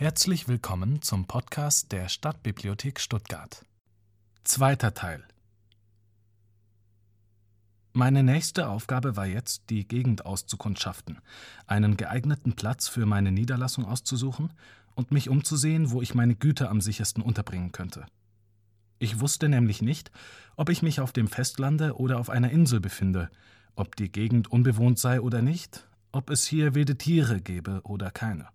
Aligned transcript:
Herzlich 0.00 0.46
willkommen 0.46 1.02
zum 1.02 1.26
Podcast 1.26 1.90
der 1.90 2.08
Stadtbibliothek 2.08 3.00
Stuttgart. 3.00 3.64
Zweiter 4.44 4.94
Teil. 4.94 5.24
Meine 7.94 8.22
nächste 8.22 8.68
Aufgabe 8.68 9.16
war 9.16 9.26
jetzt, 9.26 9.70
die 9.70 9.88
Gegend 9.88 10.24
auszukundschaften, 10.24 11.18
einen 11.66 11.96
geeigneten 11.96 12.52
Platz 12.52 12.86
für 12.86 13.06
meine 13.06 13.32
Niederlassung 13.32 13.86
auszusuchen 13.86 14.52
und 14.94 15.10
mich 15.10 15.28
umzusehen, 15.28 15.90
wo 15.90 16.00
ich 16.00 16.14
meine 16.14 16.36
Güter 16.36 16.70
am 16.70 16.80
sichersten 16.80 17.20
unterbringen 17.20 17.72
könnte. 17.72 18.06
Ich 19.00 19.18
wusste 19.18 19.48
nämlich 19.48 19.82
nicht, 19.82 20.12
ob 20.54 20.68
ich 20.68 20.80
mich 20.80 21.00
auf 21.00 21.10
dem 21.10 21.26
Festlande 21.26 21.96
oder 21.96 22.20
auf 22.20 22.30
einer 22.30 22.52
Insel 22.52 22.78
befinde, 22.78 23.30
ob 23.74 23.96
die 23.96 24.12
Gegend 24.12 24.46
unbewohnt 24.46 25.00
sei 25.00 25.20
oder 25.20 25.42
nicht, 25.42 25.88
ob 26.12 26.30
es 26.30 26.46
hier 26.46 26.76
wilde 26.76 26.96
Tiere 26.96 27.40
gäbe 27.40 27.80
oder 27.82 28.12
keine. 28.12 28.46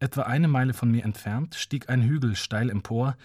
Etwa 0.00 0.22
eine 0.22 0.48
Meile 0.48 0.74
von 0.74 0.90
mir 0.90 1.04
entfernt 1.04 1.54
stieg 1.56 1.88
ein 1.88 2.02
Hügel 2.02 2.36
steil 2.36 2.70
empor, 2.70 3.16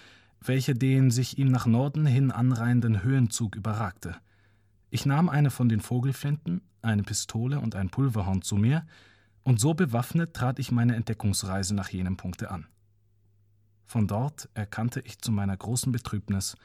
welcher 0.41 0.73
den 0.73 1.11
sich 1.11 1.37
ihm 1.37 1.49
nach 1.49 1.65
Norden 1.65 2.05
hin 2.05 2.31
anreihenden 2.31 3.03
Höhenzug 3.03 3.55
überragte. 3.55 4.15
Ich 4.89 5.05
nahm 5.05 5.29
eine 5.29 5.51
von 5.51 5.69
den 5.69 5.81
Vogelflinten, 5.81 6.61
eine 6.81 7.03
Pistole 7.03 7.59
und 7.59 7.75
ein 7.75 7.89
Pulverhorn 7.89 8.41
zu 8.41 8.55
mir, 8.55 8.85
und 9.43 9.59
so 9.59 9.73
bewaffnet 9.73 10.33
trat 10.33 10.57
ich 10.59 10.71
meine 10.71 10.95
Entdeckungsreise 10.95 11.75
nach 11.75 11.89
jenem 11.89 12.17
Punkte 12.17 12.49
an. 12.49 12.65
Von 13.85 14.07
dort 14.07 14.49
erkannte 14.53 15.01
ich 15.01 15.19
zu 15.19 15.31
meiner 15.31 15.55
großen 15.55 15.91
Betrübnis, 15.91 16.55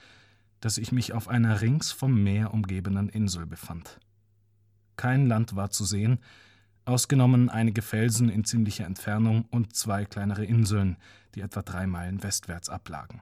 dass 0.60 0.78
ich 0.78 0.92
mich 0.92 1.12
auf 1.12 1.28
einer 1.28 1.60
rings 1.60 1.92
vom 1.92 2.22
Meer 2.22 2.54
umgebenen 2.54 3.08
Insel 3.08 3.46
befand. 3.46 3.98
Kein 4.96 5.26
Land 5.26 5.54
war 5.54 5.70
zu 5.70 5.84
sehen, 5.84 6.18
ausgenommen 6.88 7.48
einige 7.50 7.82
Felsen 7.82 8.28
in 8.28 8.44
ziemlicher 8.44 8.86
Entfernung 8.86 9.44
und 9.50 9.76
zwei 9.76 10.04
kleinere 10.04 10.44
Inseln, 10.44 10.96
die 11.34 11.42
etwa 11.42 11.62
drei 11.62 11.86
Meilen 11.86 12.22
westwärts 12.22 12.68
ablagen. 12.68 13.20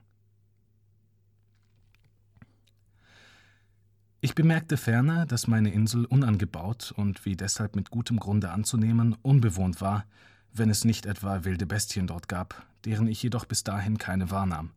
Ich 4.19 4.33
bemerkte 4.33 4.77
ferner, 4.77 5.25
dass 5.25 5.47
meine 5.47 5.71
Insel 5.71 6.05
unangebaut 6.05 6.91
und 6.95 7.23
wie 7.25 7.35
deshalb 7.35 7.75
mit 7.75 7.91
gutem 7.91 8.17
Grunde 8.19 8.49
anzunehmen 8.49 9.15
unbewohnt 9.21 9.79
war, 9.79 10.05
wenn 10.53 10.69
es 10.69 10.85
nicht 10.85 11.05
etwa 11.05 11.43
wilde 11.43 11.67
Bestien 11.67 12.07
dort 12.07 12.27
gab, 12.27 12.65
deren 12.85 13.07
ich 13.07 13.21
jedoch 13.21 13.45
bis 13.45 13.63
dahin 13.63 13.97
keine 13.99 14.31
wahrnahm. 14.31 14.71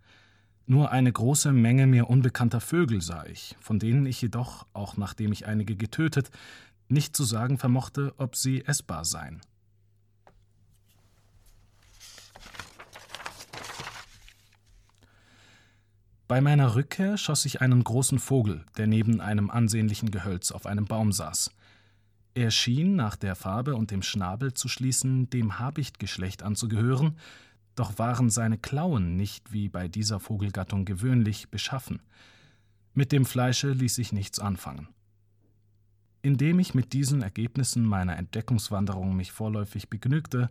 Nur 0.66 0.92
eine 0.92 1.10
große 1.10 1.52
Menge 1.52 1.86
mir 1.86 2.08
unbekannter 2.08 2.60
Vögel 2.60 3.00
sah 3.00 3.24
ich, 3.26 3.56
von 3.60 3.78
denen 3.78 4.06
ich 4.06 4.20
jedoch, 4.20 4.66
auch 4.72 4.96
nachdem 4.96 5.32
ich 5.32 5.46
einige 5.46 5.74
getötet, 5.74 6.30
nicht 6.90 7.16
zu 7.16 7.24
sagen 7.24 7.58
vermochte, 7.58 8.14
ob 8.18 8.36
sie 8.36 8.64
essbar 8.64 9.04
seien. 9.04 9.40
Bei 16.30 16.40
meiner 16.40 16.76
Rückkehr 16.76 17.18
schoss 17.18 17.44
ich 17.44 17.60
einen 17.60 17.82
großen 17.82 18.20
Vogel, 18.20 18.64
der 18.76 18.86
neben 18.86 19.20
einem 19.20 19.50
ansehnlichen 19.50 20.12
Gehölz 20.12 20.52
auf 20.52 20.64
einem 20.64 20.84
Baum 20.84 21.10
saß. 21.10 21.50
Er 22.34 22.52
schien 22.52 22.94
nach 22.94 23.16
der 23.16 23.34
Farbe 23.34 23.74
und 23.74 23.90
dem 23.90 24.02
Schnabel 24.02 24.54
zu 24.54 24.68
schließen, 24.68 25.28
dem 25.30 25.58
Habichtgeschlecht 25.58 26.44
anzugehören, 26.44 27.18
doch 27.74 27.98
waren 27.98 28.30
seine 28.30 28.58
Klauen 28.58 29.16
nicht 29.16 29.52
wie 29.52 29.68
bei 29.68 29.88
dieser 29.88 30.20
Vogelgattung 30.20 30.84
gewöhnlich 30.84 31.50
beschaffen. 31.50 32.00
Mit 32.94 33.10
dem 33.10 33.24
Fleische 33.24 33.72
ließ 33.72 33.96
sich 33.96 34.12
nichts 34.12 34.38
anfangen. 34.38 34.86
Indem 36.22 36.58
ich 36.58 36.74
mit 36.74 36.92
diesen 36.92 37.22
Ergebnissen 37.22 37.84
meiner 37.84 38.18
Entdeckungswanderung 38.18 39.16
mich 39.16 39.32
vorläufig 39.32 39.88
begnügte, 39.88 40.50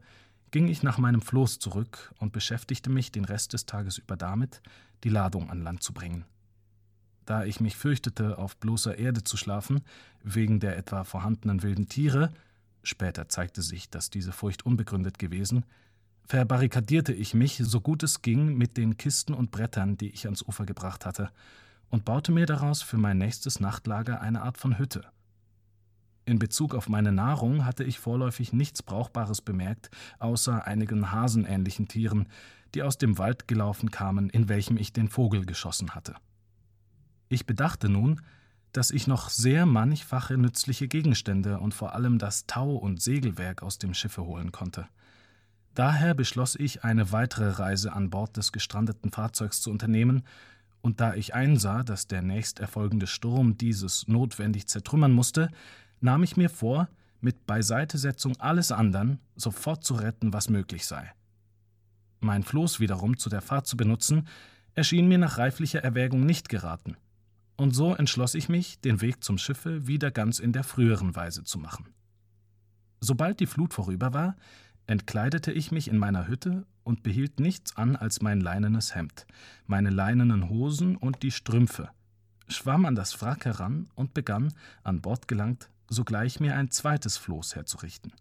ging 0.50 0.68
ich 0.68 0.82
nach 0.82 0.98
meinem 0.98 1.22
Floß 1.22 1.60
zurück 1.60 2.12
und 2.18 2.34
beschäftigte 2.34 2.90
mich 2.90 3.12
den 3.12 3.26
Rest 3.26 3.54
des 3.54 3.68
Tages 3.68 4.00
über 4.00 4.18
damit, 4.18 4.62
die 5.04 5.10
Ladung 5.10 5.52
an 5.52 5.62
Land 5.62 5.84
zu 5.84 5.94
bringen. 5.94 6.26
Da 7.26 7.44
ich 7.44 7.60
mich 7.60 7.78
fürchtete, 7.78 8.40
auf 8.40 8.58
bloßer 8.58 8.98
Erde 8.98 9.24
zu 9.24 9.38
schlafen, 9.38 9.82
wegen 10.24 10.60
der 10.60 10.76
etwa 10.76 11.04
vorhandenen 11.04 11.62
wilden 11.62 11.88
Tiere, 11.88 12.34
später 12.82 13.30
zeigte 13.30 13.62
sich, 13.62 13.92
dass 13.92 14.10
diese 14.10 14.32
Furcht 14.32 14.66
unbegründet 14.66 15.20
gewesen, 15.20 15.66
verbarrikadierte 16.26 17.14
ich 17.14 17.36
mich, 17.36 17.62
so 17.64 17.80
gut 17.80 18.02
es 18.02 18.24
ging, 18.24 18.58
mit 18.58 18.76
den 18.78 18.98
Kisten 18.98 19.36
und 19.36 19.52
Brettern, 19.52 19.98
die 19.98 20.10
ich 20.10 20.26
ans 20.26 20.42
Ufer 20.42 20.66
gebracht 20.66 21.06
hatte, 21.06 21.30
und 21.92 22.06
baute 22.06 22.32
mir 22.32 22.48
daraus 22.48 22.82
für 22.82 22.98
mein 22.98 23.20
nächstes 23.20 23.60
Nachtlager 23.60 24.22
eine 24.22 24.42
Art 24.42 24.58
von 24.58 24.80
Hütte– 24.80 25.06
in 26.30 26.40
Bezug 26.40 26.76
auf 26.76 26.88
meine 26.88 27.12
Nahrung 27.12 27.66
hatte 27.66 27.84
ich 27.84 28.00
vorläufig 28.00 28.54
nichts 28.54 28.84
Brauchbares 28.84 29.42
bemerkt, 29.42 29.90
außer 30.20 30.66
einigen 30.66 31.12
hasenähnlichen 31.12 31.88
Tieren, 31.88 32.28
die 32.76 32.84
aus 32.84 32.98
dem 32.98 33.18
Wald 33.18 33.48
gelaufen 33.48 33.92
kamen, 33.92 34.30
in 34.30 34.48
welchem 34.48 34.78
ich 34.78 34.94
den 34.94 35.10
Vogel 35.10 35.46
geschossen 35.46 35.96
hatte. 35.96 36.16
Ich 37.28 37.46
bedachte 37.46 37.90
nun, 37.90 38.22
dass 38.72 38.92
ich 38.92 39.08
noch 39.08 39.30
sehr 39.30 39.66
mannigfache 39.66 40.38
nützliche 40.38 40.88
Gegenstände 40.88 41.60
und 41.60 41.74
vor 41.74 41.96
allem 41.96 42.20
das 42.20 42.46
Tau- 42.46 42.76
und 42.76 43.02
Segelwerk 43.02 43.64
aus 43.64 43.80
dem 43.80 43.94
Schiffe 43.94 44.24
holen 44.24 44.52
konnte. 44.52 44.88
Daher 45.74 46.14
beschloss 46.14 46.56
ich, 46.56 46.84
eine 46.84 47.12
weitere 47.12 47.50
Reise 47.50 47.94
an 47.94 48.10
Bord 48.10 48.38
des 48.38 48.52
gestrandeten 48.52 49.12
Fahrzeugs 49.12 49.62
zu 49.62 49.72
unternehmen, 49.72 50.24
und 50.82 51.02
da 51.02 51.14
ich 51.14 51.34
einsah, 51.34 51.84
dass 51.84 52.08
der 52.08 52.22
nächst 52.22 52.60
erfolgende 52.60 53.06
Sturm 53.06 53.58
dieses 53.58 54.08
notwendig 54.08 54.68
zertrümmern 54.68 55.12
musste, 55.12 55.50
nahm 56.02 56.24
ich 56.24 56.38
mir 56.38 56.50
vor, 56.50 56.90
mit 57.22 57.46
Beiseitesetzung 57.46 58.40
alles 58.40 58.72
andern 58.72 59.20
sofort 59.36 59.84
zu 59.84 59.96
retten, 59.96 60.34
was 60.34 60.50
möglich 60.50 60.86
sei. 60.86 61.12
Mein 62.22 62.44
Floß 62.44 62.80
wiederum 62.80 63.18
zu 63.18 63.30
der 63.30 63.42
Fahrt 63.42 63.68
zu 63.68 63.78
benutzen, 63.78 64.28
erschien 64.76 65.08
mir 65.08 65.18
nach 65.18 65.38
reiflicher 65.38 65.84
Erwägung 65.84 66.26
nicht 66.26 66.50
geraten, 66.50 66.96
und 67.58 67.76
so 67.76 67.94
entschloss 67.94 68.36
ich 68.36 68.48
mich, 68.48 68.80
den 68.80 69.02
Weg 69.02 69.24
zum 69.24 69.38
Schiffe 69.38 69.86
wieder 69.86 70.12
ganz 70.12 70.40
in 70.40 70.54
der 70.54 70.64
früheren 70.64 71.16
Weise 71.16 71.44
zu 71.44 71.60
machen. 71.60 71.88
Sobald 73.02 73.42
die 73.42 73.48
Flut 73.48 73.74
vorüber 73.74 74.14
war, 74.14 74.38
entkleidete 74.88 75.52
ich 75.52 75.72
mich 75.72 75.90
in 75.90 75.98
meiner 75.98 76.28
Hütte 76.28 76.66
und 76.84 77.04
behielt 77.04 77.40
nichts 77.40 77.76
an 77.76 77.96
als 77.96 78.22
mein 78.22 78.40
leinenes 78.40 78.96
Hemd, 78.96 79.28
meine 79.68 79.90
leinenen 79.90 80.50
Hosen 80.50 80.96
und 80.96 81.22
die 81.22 81.32
Strümpfe, 81.32 81.90
schwamm 82.48 82.86
an 82.86 82.96
das 82.96 83.22
Wrack 83.22 83.46
heran 83.46 83.90
und 83.96 84.14
begann, 84.14 84.54
an 84.84 85.02
Bord 85.02 85.28
gelangt, 85.28 85.70
sogleich 85.90 86.40
mir 86.40 86.56
ein 86.56 86.72
zweites 86.72 87.18
Floß 87.18 87.56
herzurichten. 87.56 88.14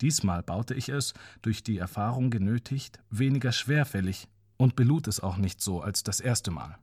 Diesmal 0.00 0.42
baute 0.42 0.74
ich 0.74 0.88
es, 0.88 1.14
durch 1.42 1.62
die 1.62 1.78
Erfahrung 1.78 2.30
genötigt, 2.30 2.98
weniger 3.10 3.52
schwerfällig 3.52 4.28
und 4.56 4.76
belud 4.76 5.08
es 5.08 5.20
auch 5.20 5.36
nicht 5.36 5.60
so 5.60 5.80
als 5.80 6.02
das 6.02 6.20
erste 6.20 6.50
Mal. 6.50 6.78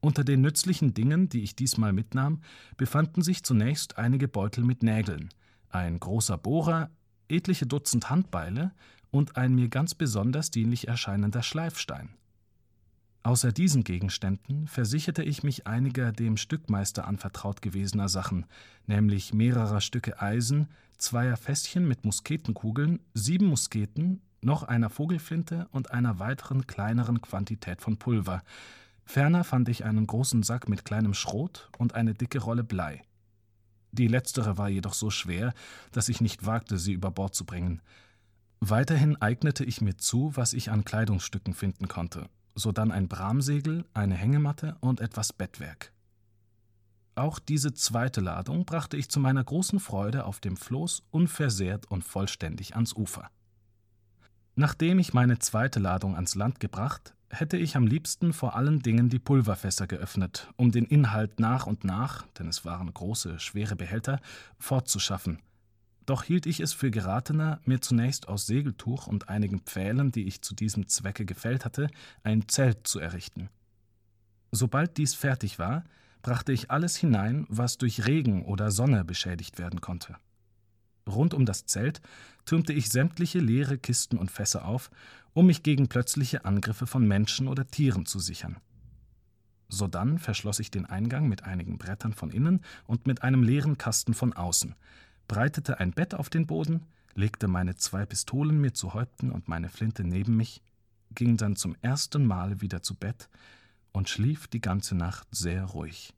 Unter 0.00 0.22
den 0.22 0.42
nützlichen 0.42 0.94
Dingen, 0.94 1.28
die 1.28 1.42
ich 1.42 1.56
diesmal 1.56 1.92
mitnahm, 1.92 2.42
befanden 2.76 3.22
sich 3.22 3.42
zunächst 3.42 3.98
einige 3.98 4.28
Beutel 4.28 4.64
mit 4.64 4.82
Nägeln, 4.82 5.30
ein 5.70 5.98
großer 5.98 6.38
Bohrer, 6.38 6.90
etliche 7.28 7.66
Dutzend 7.66 8.08
Handbeile 8.08 8.72
und 9.10 9.36
ein 9.36 9.54
mir 9.54 9.68
ganz 9.68 9.94
besonders 9.94 10.50
dienlich 10.50 10.88
erscheinender 10.88 11.42
Schleifstein. 11.42 12.17
Außer 13.22 13.52
diesen 13.52 13.84
Gegenständen 13.84 14.68
versicherte 14.68 15.22
ich 15.22 15.42
mich 15.42 15.66
einiger 15.66 16.12
dem 16.12 16.36
Stückmeister 16.36 17.06
anvertraut 17.06 17.62
gewesener 17.62 18.08
Sachen, 18.08 18.46
nämlich 18.86 19.34
mehrerer 19.34 19.80
Stücke 19.80 20.20
Eisen, 20.20 20.68
zweier 20.98 21.36
Fässchen 21.36 21.86
mit 21.86 22.04
Musketenkugeln, 22.04 23.00
sieben 23.14 23.46
Musketen, 23.46 24.22
noch 24.40 24.62
einer 24.62 24.90
Vogelflinte 24.90 25.68
und 25.72 25.90
einer 25.90 26.18
weiteren 26.18 26.66
kleineren 26.66 27.20
Quantität 27.20 27.82
von 27.82 27.96
Pulver. 27.96 28.42
Ferner 29.04 29.42
fand 29.42 29.68
ich 29.68 29.84
einen 29.84 30.06
großen 30.06 30.42
Sack 30.42 30.68
mit 30.68 30.84
kleinem 30.84 31.14
Schrot 31.14 31.70
und 31.78 31.94
eine 31.94 32.14
dicke 32.14 32.38
Rolle 32.38 32.62
Blei. 32.62 33.02
Die 33.90 34.06
letztere 34.06 34.58
war 34.58 34.68
jedoch 34.68 34.94
so 34.94 35.10
schwer, 35.10 35.54
dass 35.92 36.08
ich 36.08 36.20
nicht 36.20 36.46
wagte, 36.46 36.78
sie 36.78 36.92
über 36.92 37.10
Bord 37.10 37.34
zu 37.34 37.44
bringen. 37.44 37.80
Weiterhin 38.60 39.16
eignete 39.20 39.64
ich 39.64 39.80
mir 39.80 39.96
zu, 39.96 40.36
was 40.36 40.52
ich 40.52 40.70
an 40.70 40.84
Kleidungsstücken 40.84 41.54
finden 41.54 41.88
konnte, 41.88 42.28
sodann 42.58 42.92
ein 42.92 43.08
Bramsegel, 43.08 43.84
eine 43.94 44.14
Hängematte 44.14 44.76
und 44.80 45.00
etwas 45.00 45.32
Bettwerk. 45.32 45.92
Auch 47.14 47.38
diese 47.38 47.74
zweite 47.74 48.20
Ladung 48.20 48.64
brachte 48.64 48.96
ich 48.96 49.08
zu 49.08 49.18
meiner 49.18 49.42
großen 49.42 49.80
Freude 49.80 50.24
auf 50.24 50.38
dem 50.38 50.56
Floß 50.56 51.02
unversehrt 51.10 51.90
und 51.90 52.04
vollständig 52.04 52.74
ans 52.74 52.92
Ufer. 52.92 53.30
Nachdem 54.54 54.98
ich 54.98 55.14
meine 55.14 55.38
zweite 55.38 55.80
Ladung 55.80 56.14
ans 56.14 56.34
Land 56.34 56.60
gebracht, 56.60 57.14
hätte 57.30 57.56
ich 57.56 57.76
am 57.76 57.86
liebsten 57.86 58.32
vor 58.32 58.56
allen 58.56 58.80
Dingen 58.82 59.08
die 59.08 59.18
Pulverfässer 59.18 59.86
geöffnet, 59.86 60.48
um 60.56 60.70
den 60.70 60.84
Inhalt 60.84 61.40
nach 61.40 61.66
und 61.66 61.84
nach, 61.84 62.26
denn 62.38 62.48
es 62.48 62.64
waren 62.64 62.92
große, 62.92 63.38
schwere 63.38 63.76
Behälter, 63.76 64.20
fortzuschaffen, 64.58 65.40
doch 66.08 66.22
hielt 66.22 66.46
ich 66.46 66.60
es 66.60 66.72
für 66.72 66.90
geratener, 66.90 67.60
mir 67.66 67.82
zunächst 67.82 68.28
aus 68.28 68.46
Segeltuch 68.46 69.06
und 69.06 69.28
einigen 69.28 69.60
Pfählen, 69.60 70.10
die 70.10 70.26
ich 70.26 70.40
zu 70.40 70.54
diesem 70.54 70.88
Zwecke 70.88 71.26
gefällt 71.26 71.66
hatte, 71.66 71.90
ein 72.22 72.48
Zelt 72.48 72.86
zu 72.86 72.98
errichten. 72.98 73.50
Sobald 74.50 74.96
dies 74.96 75.14
fertig 75.14 75.58
war, 75.58 75.84
brachte 76.22 76.52
ich 76.52 76.70
alles 76.70 76.96
hinein, 76.96 77.44
was 77.50 77.76
durch 77.76 78.06
Regen 78.06 78.46
oder 78.46 78.70
Sonne 78.70 79.04
beschädigt 79.04 79.58
werden 79.58 79.82
konnte. 79.82 80.16
Rund 81.06 81.34
um 81.34 81.44
das 81.44 81.66
Zelt 81.66 82.00
türmte 82.46 82.72
ich 82.72 82.88
sämtliche 82.88 83.40
leere 83.40 83.76
Kisten 83.76 84.16
und 84.16 84.30
Fässer 84.30 84.64
auf, 84.64 84.90
um 85.34 85.46
mich 85.46 85.62
gegen 85.62 85.88
plötzliche 85.88 86.46
Angriffe 86.46 86.86
von 86.86 87.06
Menschen 87.06 87.48
oder 87.48 87.66
Tieren 87.66 88.06
zu 88.06 88.18
sichern. 88.18 88.56
Sodann 89.68 90.18
verschloss 90.18 90.58
ich 90.60 90.70
den 90.70 90.86
Eingang 90.86 91.28
mit 91.28 91.44
einigen 91.44 91.76
Brettern 91.76 92.14
von 92.14 92.30
innen 92.30 92.62
und 92.86 93.06
mit 93.06 93.22
einem 93.22 93.42
leeren 93.42 93.76
Kasten 93.76 94.14
von 94.14 94.32
außen, 94.32 94.74
breitete 95.28 95.78
ein 95.78 95.92
Bett 95.92 96.14
auf 96.14 96.30
den 96.30 96.46
Boden, 96.46 96.86
legte 97.14 97.46
meine 97.46 97.76
zwei 97.76 98.06
Pistolen 98.06 98.60
mir 98.60 98.72
zu 98.74 98.94
Häupten 98.94 99.30
und 99.30 99.46
meine 99.46 99.68
Flinte 99.68 100.02
neben 100.02 100.36
mich, 100.36 100.62
ging 101.14 101.36
dann 101.36 101.56
zum 101.56 101.76
ersten 101.82 102.26
Mal 102.26 102.60
wieder 102.60 102.82
zu 102.82 102.94
Bett 102.94 103.28
und 103.92 104.08
schlief 104.08 104.48
die 104.48 104.60
ganze 104.60 104.94
Nacht 104.94 105.28
sehr 105.30 105.64
ruhig. 105.64 106.14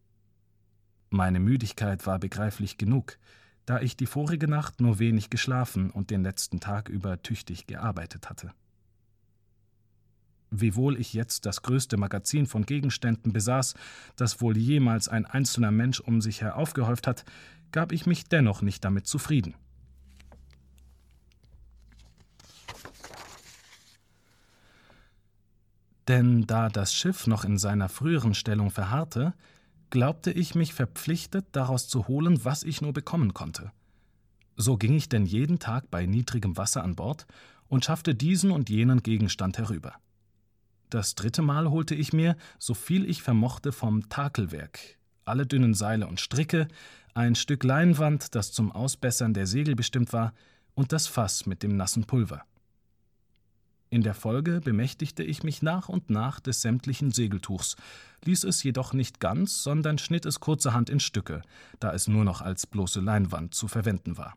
Meine 1.11 1.41
Müdigkeit 1.41 2.07
war 2.07 2.19
begreiflich 2.19 2.79
genug, 2.79 3.19
da 3.67 3.81
ich 3.81 3.97
die 3.97 4.07
vorige 4.07 4.49
Nacht 4.49 4.81
nur 4.81 4.99
wenig 4.99 5.31
geschlafen 5.31 5.91
und 5.91 6.11
den 6.11 6.23
letzten 6.23 6.61
Tag 6.61 6.89
über 6.89 7.23
tüchtig 7.23 7.67
gearbeitet 7.67 8.31
hatte. 8.31 8.53
Wiewohl 10.61 10.99
ich 10.99 11.13
jetzt 11.13 11.47
das 11.47 11.63
größte 11.63 11.97
Magazin 11.97 12.47
von 12.47 12.67
Gegenständen 12.67 13.33
besaß, 13.33 13.75
das 14.17 14.41
wohl 14.41 14.57
jemals 14.57 15.09
ein 15.09 15.27
einzelner 15.27 15.71
Mensch 15.71 16.01
um 16.01 16.21
sich 16.21 16.43
her 16.43 16.57
aufgehäuft 16.57 17.07
hat, 17.07 17.25
gab 17.73 17.93
ich 17.93 18.07
mich 18.07 18.25
dennoch 18.25 18.63
nicht 18.63 18.85
damit 18.85 19.07
zufrieden. 19.07 19.55
Denn 26.09 26.47
da 26.47 26.69
das 26.69 26.93
Schiff 26.93 27.29
noch 27.29 27.45
in 27.45 27.57
seiner 27.57 27.89
früheren 27.89 28.35
Stellung 28.35 28.71
verharrte, 28.71 29.33
glaubte 29.91 30.33
ich 30.33 30.55
mich 30.55 30.75
verpflichtet, 30.75 31.47
daraus 31.53 31.89
zu 31.89 32.09
holen, 32.09 32.45
was 32.45 32.65
ich 32.65 32.81
nur 32.81 32.93
bekommen 32.93 33.33
konnte. 33.33 33.71
So 34.57 34.77
ging 34.77 34.95
ich 34.95 35.09
denn 35.09 35.25
jeden 35.25 35.59
Tag 35.59 35.91
bei 35.91 36.07
niedrigem 36.07 36.57
Wasser 36.57 36.83
an 36.83 36.97
Bord 36.97 37.27
und 37.69 37.85
schaffte 37.85 38.15
diesen 38.15 38.51
und 38.51 38.71
jenen 38.71 39.03
Gegenstand 39.03 39.59
herüber. 39.59 39.95
Das 40.91 41.15
dritte 41.15 41.41
Mal 41.41 41.71
holte 41.71 41.95
ich 41.95 42.13
mir, 42.13 42.37
so 42.59 42.75
viel 42.75 43.09
ich 43.09 43.23
vermochte, 43.23 43.71
vom 43.71 44.09
Takelwerk, 44.09 44.99
alle 45.25 45.47
dünnen 45.47 45.73
Seile 45.73 46.09
und 46.09 46.19
Stricke, 46.19 46.67
ein 47.15 47.37
Stück 47.37 47.63
Leinwand, 47.63 48.35
das 48.35 48.51
zum 48.51 48.73
Ausbessern 48.73 49.33
der 49.33 49.47
Segel 49.47 49.77
bestimmt 49.77 50.13
war, 50.13 50.35
und 50.75 50.93
das 50.93 51.07
Fass 51.07 51.47
mit 51.47 51.63
dem 51.63 51.77
nassen 51.77 52.07
Pulver. 52.07 52.43
In 53.89 54.03
der 54.03 54.15
Folge 54.15 54.61
bemächtigte 54.61 55.23
ich 55.23 55.45
mich 55.45 55.63
nach 55.63 55.89
und 55.89 56.11
nach 56.11 56.41
des 56.41 56.61
sämtlichen 56.61 57.13
Segeltuchs, 57.13 57.77
ließ 58.25 58.43
es 58.45 58.63
jedoch 58.65 58.93
nicht 58.93 59.21
ganz, 59.21 59.63
sondern 59.63 59.99
schnitt 59.99 60.27
es 60.27 60.41
kurzerhand 60.41 60.91
in 60.91 60.99
Stücke, 60.99 61.43
da 61.79 61.93
es 61.93 62.09
nur 62.09 62.25
noch 62.25 62.41
als 62.41 62.67
bloße 62.67 63.01
Leinwand 63.01 63.55
zu 63.55 63.69
verwenden 63.69 64.17
war. 64.17 64.37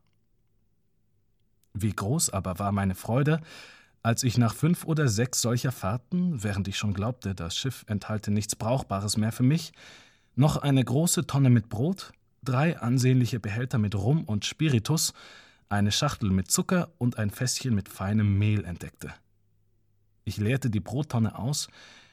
Wie 1.73 1.93
groß 1.93 2.29
aber 2.29 2.59
war 2.59 2.71
meine 2.71 2.93
Freude, 2.93 3.41
als 4.03 4.23
ich 4.23 4.37
nach 4.37 4.53
fünf 4.53 4.83
oder 4.83 5.07
sechs 5.07 5.41
solcher 5.41 5.71
Fahrten, 5.71 6.43
während 6.43 6.67
ich 6.67 6.77
schon 6.77 6.93
glaubte, 6.93 7.33
das 7.33 7.57
Schiff 7.57 7.85
enthalte 7.87 8.31
nichts 8.31 8.55
Brauchbares 8.55 9.15
mehr 9.15 9.31
für 9.31 9.43
mich, 9.43 9.71
noch 10.35 10.57
eine 10.57 10.83
große 10.83 11.25
Tonne 11.25 11.49
mit 11.49 11.69
Brot, 11.69 12.11
drei 12.43 12.77
ansehnliche 12.77 13.39
Behälter 13.39 13.77
mit 13.77 13.95
Rum 13.95 14.25
und 14.25 14.45
Spiritus, 14.45 15.13
eine 15.69 15.91
Schachtel 15.91 16.31
mit 16.31 16.51
Zucker 16.51 16.91
und 16.97 17.17
ein 17.17 17.31
Fässchen 17.31 17.73
mit 17.73 17.87
feinem 17.87 18.37
Mehl 18.37 18.65
entdeckte. 18.65 19.13
Ich 20.25 20.37
leerte 20.37 20.69
die 20.69 20.81
Brottonne 20.81 21.39
aus, 21.39 21.69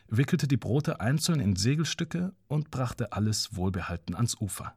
wickelte 0.07 0.47
die 0.47 0.57
Brote 0.57 1.01
einzeln 1.01 1.41
in 1.41 1.57
Segelstücke 1.57 2.33
und 2.47 2.71
brachte 2.71 3.13
alles 3.13 3.57
wohlbehalten 3.57 4.15
ans 4.15 4.41
Ufer. 4.41 4.75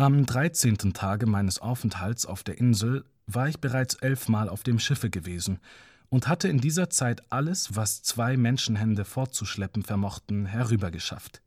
Am 0.00 0.24
dreizehnten 0.24 0.94
Tage 0.94 1.26
meines 1.26 1.58
Aufenthalts 1.58 2.24
auf 2.24 2.42
der 2.42 2.56
Insel 2.56 3.04
war 3.26 3.50
ich 3.50 3.58
bereits 3.58 3.96
elfmal 3.96 4.48
auf 4.48 4.62
dem 4.62 4.78
Schiffe 4.78 5.10
gewesen 5.10 5.58
und 6.08 6.26
hatte 6.26 6.48
in 6.48 6.58
dieser 6.58 6.88
Zeit 6.88 7.22
alles, 7.30 7.76
was 7.76 8.02
zwei 8.02 8.38
Menschenhände 8.38 9.04
fortzuschleppen 9.04 9.82
vermochten, 9.82 10.46
herübergeschafft. 10.46 11.42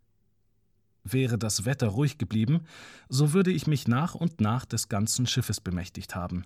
Wäre 1.04 1.40
das 1.40 1.66
Wetter 1.66 1.88
ruhig 1.88 2.20
geblieben, 2.20 2.68
so 3.10 3.34
würde 3.34 3.50
ich 3.50 3.66
mich 3.66 3.88
nach 3.88 4.14
und 4.14 4.40
nach 4.40 4.66
des 4.66 4.88
ganzen 4.88 5.26
Schiffes 5.26 5.60
bemächtigt 5.60 6.14
haben. 6.14 6.46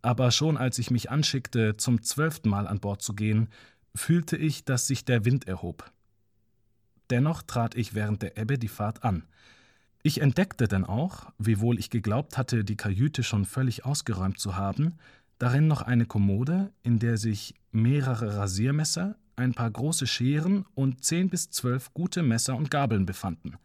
Aber 0.00 0.30
schon 0.30 0.56
als 0.56 0.78
ich 0.78 0.90
mich 0.90 1.10
anschickte, 1.10 1.76
zum 1.76 2.02
zwölften 2.02 2.48
Mal 2.48 2.66
an 2.66 2.80
Bord 2.80 3.02
zu 3.02 3.12
gehen, 3.12 3.50
fühlte 3.94 4.38
ich, 4.38 4.64
dass 4.64 4.86
sich 4.86 5.04
der 5.04 5.26
Wind 5.26 5.46
erhob. 5.46 5.92
Dennoch 7.10 7.42
trat 7.42 7.74
ich 7.74 7.92
während 7.92 8.22
der 8.22 8.38
Ebbe 8.38 8.56
die 8.56 8.68
Fahrt 8.68 9.04
an– 9.04 9.24
ich 10.06 10.20
entdeckte 10.20 10.68
denn 10.68 10.84
auch, 10.84 11.32
wiewohl 11.36 11.80
ich 11.80 11.90
geglaubt 11.90 12.38
hatte, 12.38 12.62
die 12.62 12.76
Kajüte 12.76 13.24
schon 13.24 13.44
völlig 13.44 13.84
ausgeräumt 13.84 14.38
zu 14.38 14.54
haben, 14.54 14.94
darin 15.38 15.66
noch 15.66 15.82
eine 15.82 16.06
Kommode, 16.06 16.70
in 16.84 17.00
der 17.00 17.16
sich 17.16 17.56
mehrere 17.72 18.36
Rasiermesser, 18.36 19.16
ein 19.34 19.52
paar 19.52 19.68
große 19.68 20.06
Scheren 20.06 20.64
und 20.76 21.04
zehn 21.04 21.28
bis 21.28 21.50
zwölf 21.50 21.92
gute 21.92 22.22
Messer 22.22 22.54
und 22.54 22.70
Gabeln 22.70 23.04
befanden. 23.04 23.56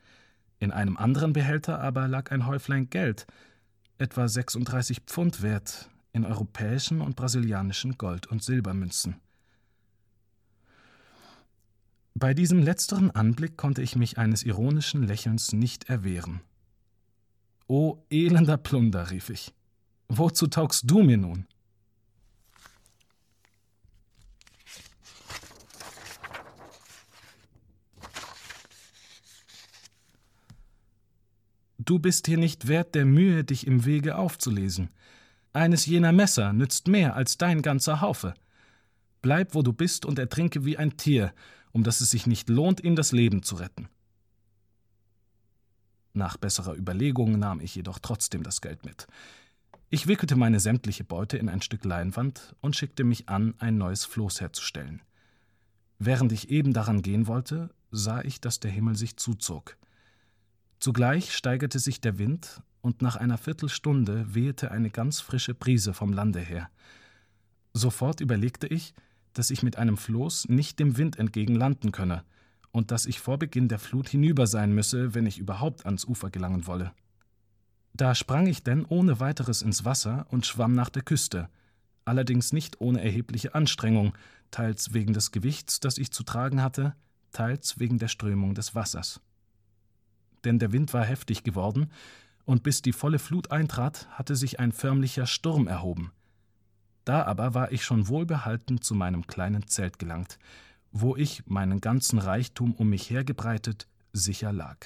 In 0.57 0.71
einem 0.71 0.97
anderen 0.97 1.31
Behälter 1.31 1.79
aber 1.79 2.07
lag 2.07 2.31
ein 2.31 2.47
Häuflein 2.47 2.89
Geld, 2.89 3.27
etwa 3.99 4.27
36 4.27 5.01
Pfund 5.05 5.43
wert, 5.43 5.91
in 6.11 6.25
europäischen 6.25 7.01
und 7.01 7.15
brasilianischen 7.15 7.99
Gold- 7.99 8.25
und 8.25 8.41
Silbermünzen. 8.41 9.17
Bei 12.13 12.33
diesem 12.33 12.61
letzteren 12.61 13.11
Anblick 13.11 13.57
konnte 13.57 13.81
ich 13.81 13.95
mich 13.95 14.17
eines 14.17 14.43
ironischen 14.43 15.03
Lächelns 15.03 15.53
nicht 15.53 15.89
erwehren. 15.89 16.41
O 17.67 18.03
elender 18.09 18.57
Plunder, 18.57 19.11
rief 19.11 19.29
ich, 19.29 19.53
wozu 20.07 20.47
taugst 20.47 20.89
du 20.89 21.03
mir 21.03 21.17
nun? 21.17 21.47
Du 31.83 31.97
bist 31.97 32.27
hier 32.27 32.37
nicht 32.37 32.67
wert 32.67 32.93
der 32.93 33.05
Mühe, 33.05 33.43
dich 33.43 33.65
im 33.65 33.85
Wege 33.85 34.15
aufzulesen. 34.15 34.89
Eines 35.51 35.85
jener 35.85 36.11
Messer 36.11 36.53
nützt 36.53 36.87
mehr 36.87 37.15
als 37.15 37.37
dein 37.37 37.61
ganzer 37.61 38.01
Haufe. 38.01 38.33
Bleib, 39.21 39.55
wo 39.55 39.61
du 39.61 39.73
bist, 39.73 40.05
und 40.05 40.19
ertrinke 40.19 40.63
wie 40.63 40.77
ein 40.77 40.95
Tier, 40.95 41.33
um 41.71 41.83
das 41.83 42.01
es 42.01 42.11
sich 42.11 42.27
nicht 42.27 42.49
lohnt, 42.49 42.83
ihm 42.83 42.95
das 42.95 43.11
Leben 43.11 43.43
zu 43.43 43.55
retten. 43.55 43.89
Nach 46.13 46.37
besserer 46.37 46.75
Überlegung 46.75 47.39
nahm 47.39 47.61
ich 47.61 47.75
jedoch 47.75 47.99
trotzdem 47.99 48.43
das 48.43 48.61
Geld 48.61 48.85
mit. 48.85 49.07
Ich 49.89 50.07
wickelte 50.07 50.35
meine 50.35 50.59
sämtliche 50.59 51.03
Beute 51.03 51.37
in 51.37 51.49
ein 51.49 51.61
Stück 51.61 51.83
Leinwand 51.85 52.55
und 52.61 52.75
schickte 52.75 53.03
mich 53.03 53.29
an, 53.29 53.55
ein 53.59 53.77
neues 53.77 54.05
Floß 54.05 54.41
herzustellen. 54.41 55.01
Während 55.99 56.31
ich 56.31 56.49
eben 56.49 56.73
daran 56.73 57.01
gehen 57.01 57.27
wollte, 57.27 57.69
sah 57.91 58.21
ich, 58.21 58.41
dass 58.41 58.59
der 58.59 58.71
Himmel 58.71 58.95
sich 58.95 59.17
zuzog. 59.17 59.77
Zugleich 60.79 61.35
steigerte 61.35 61.79
sich 61.79 62.01
der 62.01 62.17
Wind, 62.17 62.61
und 62.81 63.03
nach 63.03 63.15
einer 63.15 63.37
Viertelstunde 63.37 64.33
wehte 64.33 64.71
eine 64.71 64.89
ganz 64.89 65.19
frische 65.19 65.53
Brise 65.53 65.93
vom 65.93 66.11
Lande 66.13 66.39
her. 66.39 66.71
Sofort 67.73 68.19
überlegte 68.21 68.65
ich, 68.65 68.95
dass 69.33 69.49
ich 69.49 69.63
mit 69.63 69.77
einem 69.77 69.97
Floß 69.97 70.49
nicht 70.49 70.79
dem 70.79 70.97
Wind 70.97 71.17
entgegen 71.17 71.55
landen 71.55 71.91
könne 71.91 72.23
und 72.71 72.91
dass 72.91 73.05
ich 73.05 73.19
vor 73.19 73.37
Beginn 73.37 73.67
der 73.67 73.79
Flut 73.79 74.09
hinüber 74.09 74.47
sein 74.47 74.73
müsse, 74.73 75.13
wenn 75.13 75.25
ich 75.25 75.39
überhaupt 75.39 75.85
ans 75.85 76.05
Ufer 76.05 76.29
gelangen 76.29 76.67
wolle. 76.67 76.93
Da 77.93 78.15
sprang 78.15 78.47
ich 78.47 78.63
denn 78.63 78.85
ohne 78.85 79.19
weiteres 79.19 79.61
ins 79.61 79.83
Wasser 79.83 80.25
und 80.29 80.45
schwamm 80.45 80.73
nach 80.73 80.89
der 80.89 81.01
Küste, 81.01 81.49
allerdings 82.05 82.53
nicht 82.53 82.79
ohne 82.79 83.03
erhebliche 83.03 83.53
Anstrengung, 83.53 84.13
teils 84.49 84.93
wegen 84.93 85.13
des 85.13 85.31
Gewichts, 85.31 85.79
das 85.79 85.97
ich 85.97 86.11
zu 86.11 86.23
tragen 86.23 86.61
hatte, 86.61 86.95
teils 87.31 87.79
wegen 87.79 87.99
der 87.99 88.07
Strömung 88.07 88.55
des 88.55 88.75
Wassers. 88.75 89.21
Denn 90.43 90.59
der 90.59 90.71
Wind 90.71 90.93
war 90.93 91.05
heftig 91.05 91.43
geworden, 91.43 91.91
und 92.45 92.63
bis 92.63 92.81
die 92.81 92.93
volle 92.93 93.19
Flut 93.19 93.51
eintrat, 93.51 94.07
hatte 94.11 94.35
sich 94.35 94.59
ein 94.59 94.71
förmlicher 94.71 95.27
Sturm 95.27 95.67
erhoben. 95.67 96.11
Da 97.11 97.25
aber 97.25 97.53
war 97.53 97.73
ich 97.73 97.83
schon 97.83 98.07
wohlbehalten 98.07 98.81
zu 98.81 98.95
meinem 98.95 99.27
kleinen 99.27 99.67
Zelt 99.67 99.99
gelangt, 99.99 100.39
wo 100.93 101.17
ich, 101.17 101.45
meinen 101.45 101.81
ganzen 101.81 102.19
Reichtum 102.19 102.71
um 102.71 102.89
mich 102.89 103.09
hergebreitet, 103.09 103.89
sicher 104.13 104.53
lag. 104.53 104.77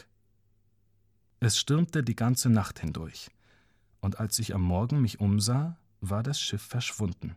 Es 1.39 1.60
stürmte 1.60 2.01
die 2.01 2.15
ganze 2.15 2.50
Nacht 2.50 2.79
hindurch, 2.79 3.29
und 4.00 4.20
als 4.20 4.39
ich 4.39 4.55
am 4.55 4.63
Morgen 4.63 5.03
mich 5.03 5.20
umsah, 5.20 5.77
war 6.01 6.24
das 6.24 6.39
Schiff 6.41 6.63
verschwunden. 6.63 7.36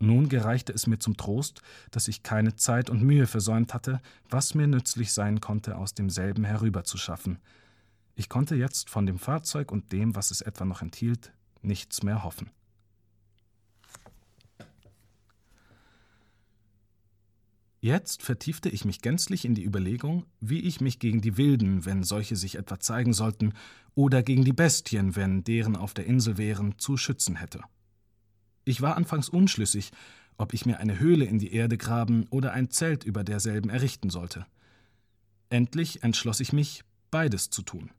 Nun 0.00 0.28
gereichte 0.28 0.72
es 0.72 0.88
mir 0.88 0.98
zum 0.98 1.16
Trost, 1.16 1.62
dass 1.92 2.08
ich 2.08 2.24
keine 2.24 2.56
Zeit 2.56 2.90
und 2.90 3.04
Mühe 3.04 3.28
versäumt 3.28 3.72
hatte, 3.72 4.00
was 4.28 4.56
mir 4.56 4.66
nützlich 4.66 5.12
sein 5.12 5.40
konnte, 5.40 5.76
aus 5.76 5.94
demselben 5.94 6.42
herüberzuschaffen. 6.42 7.38
Ich 8.16 8.28
konnte 8.28 8.56
jetzt 8.56 8.90
von 8.90 9.06
dem 9.06 9.20
Fahrzeug 9.20 9.70
und 9.70 9.92
dem, 9.92 10.16
was 10.16 10.32
es 10.32 10.40
etwa 10.40 10.64
noch 10.64 10.82
enthielt, 10.82 11.32
nichts 11.62 12.02
mehr 12.02 12.24
hoffen. 12.24 12.50
Jetzt 17.80 18.22
vertiefte 18.22 18.68
ich 18.68 18.84
mich 18.84 19.02
gänzlich 19.02 19.44
in 19.44 19.54
die 19.54 19.64
Überlegung, 19.64 20.26
wie 20.40 20.60
ich 20.60 20.80
mich 20.80 20.98
gegen 20.98 21.20
die 21.20 21.36
Wilden, 21.36 21.84
wenn 21.84 22.02
solche 22.02 22.34
sich 22.34 22.56
etwa 22.56 22.80
zeigen 22.80 23.12
sollten, 23.12 23.52
oder 23.94 24.22
gegen 24.22 24.44
die 24.44 24.52
Bestien, 24.52 25.14
wenn 25.14 25.44
deren 25.44 25.76
auf 25.76 25.94
der 25.94 26.06
Insel 26.06 26.38
wären, 26.38 26.78
zu 26.78 26.96
schützen 26.96 27.36
hätte. 27.36 27.62
Ich 28.64 28.80
war 28.80 28.96
anfangs 28.96 29.28
unschlüssig, 29.28 29.92
ob 30.38 30.54
ich 30.54 30.66
mir 30.66 30.78
eine 30.78 30.98
Höhle 30.98 31.24
in 31.24 31.38
die 31.38 31.52
Erde 31.52 31.78
graben 31.78 32.26
oder 32.30 32.52
ein 32.52 32.70
Zelt 32.70 33.04
über 33.04 33.22
derselben 33.22 33.70
errichten 33.70 34.10
sollte. 34.10 34.46
Endlich 35.48 36.02
entschloss 36.02 36.40
ich 36.40 36.52
mich, 36.52 36.84
beides 37.10 37.50
zu 37.50 37.62
tun. 37.62 37.90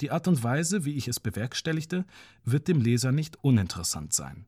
Die 0.00 0.10
Art 0.10 0.28
und 0.28 0.42
Weise, 0.42 0.84
wie 0.84 0.96
ich 0.96 1.08
es 1.08 1.20
bewerkstelligte, 1.20 2.04
wird 2.44 2.68
dem 2.68 2.80
Leser 2.80 3.12
nicht 3.12 3.42
uninteressant 3.42 4.12
sein. 4.12 4.46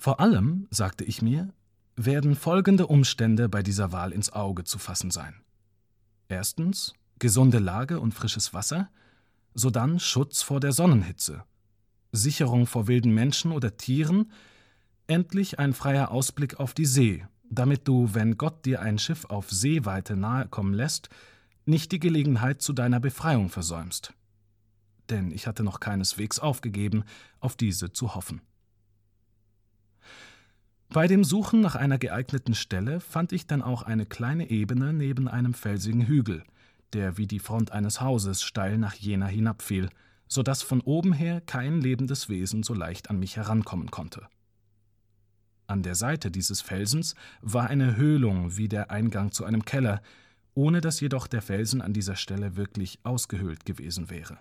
Vor 0.00 0.18
allem, 0.18 0.66
sagte 0.70 1.04
ich 1.04 1.20
mir, 1.20 1.52
werden 1.94 2.34
folgende 2.34 2.86
Umstände 2.86 3.50
bei 3.50 3.62
dieser 3.62 3.92
Wahl 3.92 4.12
ins 4.12 4.32
Auge 4.32 4.64
zu 4.64 4.78
fassen 4.78 5.10
sein. 5.10 5.34
Erstens 6.26 6.94
gesunde 7.18 7.58
Lage 7.58 8.00
und 8.00 8.14
frisches 8.14 8.54
Wasser, 8.54 8.88
sodann 9.52 10.00
Schutz 10.00 10.40
vor 10.40 10.58
der 10.58 10.72
Sonnenhitze, 10.72 11.44
Sicherung 12.12 12.66
vor 12.66 12.88
wilden 12.88 13.12
Menschen 13.12 13.52
oder 13.52 13.76
Tieren, 13.76 14.32
endlich 15.06 15.58
ein 15.58 15.74
freier 15.74 16.10
Ausblick 16.10 16.58
auf 16.58 16.72
die 16.72 16.86
See, 16.86 17.26
damit 17.50 17.86
du, 17.86 18.14
wenn 18.14 18.38
Gott 18.38 18.64
dir 18.64 18.80
ein 18.80 18.98
Schiff 18.98 19.26
auf 19.26 19.50
Seeweite 19.50 20.16
nahe 20.16 20.48
kommen 20.48 20.72
lässt, 20.72 21.10
nicht 21.66 21.92
die 21.92 22.00
Gelegenheit 22.00 22.62
zu 22.62 22.72
deiner 22.72 23.00
Befreiung 23.00 23.50
versäumst. 23.50 24.14
Denn 25.10 25.30
ich 25.30 25.46
hatte 25.46 25.62
noch 25.62 25.78
keineswegs 25.78 26.38
aufgegeben, 26.38 27.04
auf 27.38 27.54
diese 27.54 27.92
zu 27.92 28.14
hoffen. 28.14 28.40
Bei 30.92 31.06
dem 31.06 31.22
Suchen 31.22 31.60
nach 31.60 31.76
einer 31.76 31.98
geeigneten 31.98 32.54
Stelle 32.54 32.98
fand 32.98 33.30
ich 33.30 33.46
dann 33.46 33.62
auch 33.62 33.84
eine 33.84 34.06
kleine 34.06 34.50
Ebene 34.50 34.92
neben 34.92 35.28
einem 35.28 35.54
felsigen 35.54 36.04
Hügel, 36.08 36.42
der 36.94 37.16
wie 37.16 37.28
die 37.28 37.38
Front 37.38 37.70
eines 37.70 38.00
Hauses 38.00 38.42
steil 38.42 38.76
nach 38.76 38.94
Jena 38.94 39.26
hinabfiel, 39.28 39.88
so 40.26 40.42
dass 40.42 40.62
von 40.62 40.80
oben 40.80 41.12
her 41.12 41.40
kein 41.42 41.80
lebendes 41.80 42.28
Wesen 42.28 42.64
so 42.64 42.74
leicht 42.74 43.08
an 43.08 43.20
mich 43.20 43.36
herankommen 43.36 43.92
konnte. 43.92 44.26
An 45.68 45.84
der 45.84 45.94
Seite 45.94 46.32
dieses 46.32 46.60
Felsens 46.60 47.14
war 47.40 47.68
eine 47.68 47.94
Höhlung 47.96 48.56
wie 48.56 48.68
der 48.68 48.90
Eingang 48.90 49.30
zu 49.30 49.44
einem 49.44 49.64
Keller, 49.64 50.02
ohne 50.54 50.80
dass 50.80 50.98
jedoch 50.98 51.28
der 51.28 51.42
Felsen 51.42 51.82
an 51.82 51.92
dieser 51.92 52.16
Stelle 52.16 52.56
wirklich 52.56 52.98
ausgehöhlt 53.04 53.64
gewesen 53.64 54.10
wäre. 54.10 54.38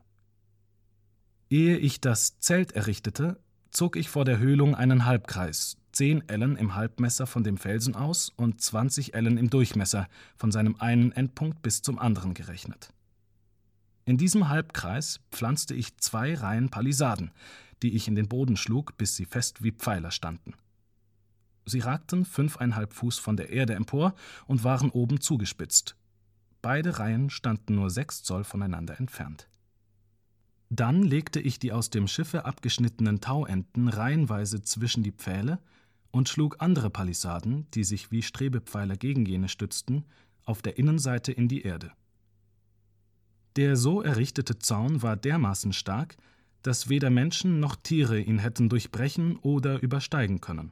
Ehe 1.51 1.77
ich 1.77 2.01
das 2.01 2.39
Zelt 2.39 2.71
errichtete, 2.71 3.39
zog 3.71 3.95
ich 3.95 4.09
vor 4.09 4.25
der 4.25 4.39
Höhlung 4.39 4.75
einen 4.75 5.05
Halbkreis, 5.05 5.77
10 5.91 6.29
Ellen 6.29 6.55
im 6.55 6.75
Halbmesser 6.75 7.27
von 7.27 7.43
dem 7.43 7.57
Felsen 7.57 7.95
aus 7.95 8.31
und 8.35 8.61
20 8.61 9.13
Ellen 9.13 9.37
im 9.37 9.49
Durchmesser, 9.49 10.07
von 10.37 10.51
seinem 10.51 10.75
einen 10.79 11.11
Endpunkt 11.11 11.61
bis 11.61 11.81
zum 11.81 11.99
anderen 11.99 12.33
gerechnet. 12.33 12.93
In 14.05 14.17
diesem 14.17 14.49
Halbkreis 14.49 15.19
pflanzte 15.31 15.75
ich 15.75 15.97
zwei 15.97 16.33
Reihen 16.33 16.69
Palisaden, 16.69 17.31
die 17.83 17.95
ich 17.95 18.07
in 18.07 18.15
den 18.15 18.27
Boden 18.27 18.57
schlug, 18.57 18.97
bis 18.97 19.15
sie 19.15 19.25
fest 19.25 19.63
wie 19.63 19.71
Pfeiler 19.71 20.11
standen. 20.11 20.53
Sie 21.65 21.79
ragten 21.79 22.25
fünfeinhalb 22.25 22.93
Fuß 22.93 23.19
von 23.19 23.37
der 23.37 23.49
Erde 23.49 23.75
empor 23.75 24.15
und 24.47 24.63
waren 24.63 24.89
oben 24.89 25.21
zugespitzt. 25.21 25.95
Beide 26.61 26.97
Reihen 26.97 27.29
standen 27.29 27.75
nur 27.75 27.89
sechs 27.89 28.23
Zoll 28.23 28.43
voneinander 28.43 28.99
entfernt. 28.99 29.48
Dann 30.69 31.01
legte 31.01 31.39
ich 31.39 31.57
die 31.57 31.71
aus 31.71 31.89
dem 31.89 32.07
Schiffe 32.07 32.45
abgeschnittenen 32.45 33.21
Tauenden 33.21 33.87
reihenweise 33.87 34.61
zwischen 34.61 35.01
die 35.01 35.11
Pfähle 35.11 35.59
und 36.11 36.29
schlug 36.29 36.57
andere 36.59 36.89
Palisaden, 36.89 37.67
die 37.73 37.83
sich 37.83 38.11
wie 38.11 38.21
Strebepfeiler 38.21 38.95
gegen 38.95 39.25
jene 39.25 39.49
stützten, 39.49 40.05
auf 40.45 40.61
der 40.61 40.77
Innenseite 40.77 41.31
in 41.31 41.47
die 41.47 41.63
Erde. 41.63 41.91
Der 43.55 43.75
so 43.75 44.01
errichtete 44.01 44.59
Zaun 44.59 45.01
war 45.01 45.17
dermaßen 45.17 45.73
stark, 45.73 46.17
dass 46.61 46.89
weder 46.89 47.09
Menschen 47.09 47.59
noch 47.59 47.75
Tiere 47.75 48.19
ihn 48.19 48.39
hätten 48.39 48.69
durchbrechen 48.69 49.37
oder 49.37 49.81
übersteigen 49.81 50.39
können. 50.39 50.71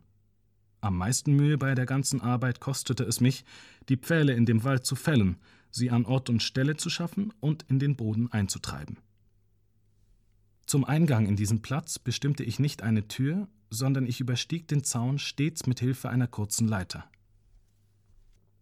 Am 0.79 0.97
meisten 0.97 1.33
Mühe 1.33 1.57
bei 1.57 1.73
der 1.73 1.85
ganzen 1.85 2.21
Arbeit 2.21 2.59
kostete 2.59 3.03
es 3.03 3.19
mich, 3.19 3.45
die 3.89 3.97
Pfähle 3.97 4.33
in 4.33 4.45
dem 4.45 4.63
Wald 4.63 4.85
zu 4.85 4.95
fällen, 4.95 5.37
sie 5.71 5.89
an 5.89 6.05
Ort 6.05 6.29
und 6.29 6.43
Stelle 6.43 6.77
zu 6.77 6.89
schaffen 6.89 7.33
und 7.39 7.63
in 7.63 7.79
den 7.79 7.95
Boden 7.95 8.31
einzutreiben. 8.31 8.97
Zum 10.67 10.83
Eingang 10.83 11.27
in 11.27 11.37
diesen 11.37 11.61
Platz 11.61 11.97
bestimmte 11.97 12.43
ich 12.43 12.59
nicht 12.59 12.83
eine 12.83 13.07
Tür, 13.07 13.47
sondern 13.69 14.05
ich 14.05 14.19
überstieg 14.19 14.67
den 14.67 14.83
Zaun 14.83 15.17
stets 15.17 15.65
mit 15.65 15.79
Hilfe 15.79 16.09
einer 16.09 16.27
kurzen 16.27 16.67
Leiter. 16.67 17.09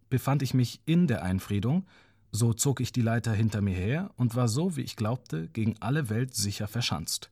Befand 0.08 0.42
ich 0.42 0.54
mich 0.54 0.80
in 0.86 1.08
der 1.08 1.24
Einfriedung, 1.24 1.84
so 2.30 2.52
zog 2.52 2.80
ich 2.80 2.92
die 2.92 3.02
Leiter 3.02 3.32
hinter 3.32 3.60
mir 3.60 3.74
her 3.74 4.12
und 4.16 4.36
war 4.36 4.46
so, 4.46 4.76
wie 4.76 4.82
ich 4.82 4.94
glaubte, 4.94 5.48
gegen 5.48 5.74
alle 5.80 6.08
Welt 6.08 6.32
sicher 6.36 6.68
verschanzt. 6.68 7.28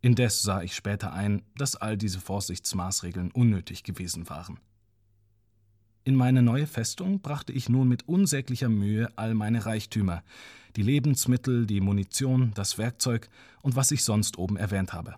Indes 0.00 0.42
sah 0.42 0.62
ich 0.62 0.74
später 0.74 1.12
ein, 1.12 1.42
dass 1.56 1.76
all 1.76 1.96
diese 1.96 2.20
Vorsichtsmaßregeln 2.20 3.30
unnötig 3.30 3.84
gewesen 3.84 4.28
waren. 4.28 4.58
In 6.04 6.16
meine 6.16 6.42
neue 6.42 6.66
Festung 6.66 7.20
brachte 7.20 7.52
ich 7.52 7.68
nun 7.68 7.86
mit 7.86 8.08
unsäglicher 8.08 8.68
Mühe 8.68 9.08
all 9.16 9.34
meine 9.34 9.66
Reichtümer, 9.66 10.24
die 10.74 10.82
Lebensmittel, 10.82 11.64
die 11.64 11.80
Munition, 11.80 12.52
das 12.54 12.76
Werkzeug 12.76 13.28
und 13.62 13.76
was 13.76 13.92
ich 13.92 14.02
sonst 14.02 14.36
oben 14.36 14.56
erwähnt 14.56 14.92
habe. 14.92 15.14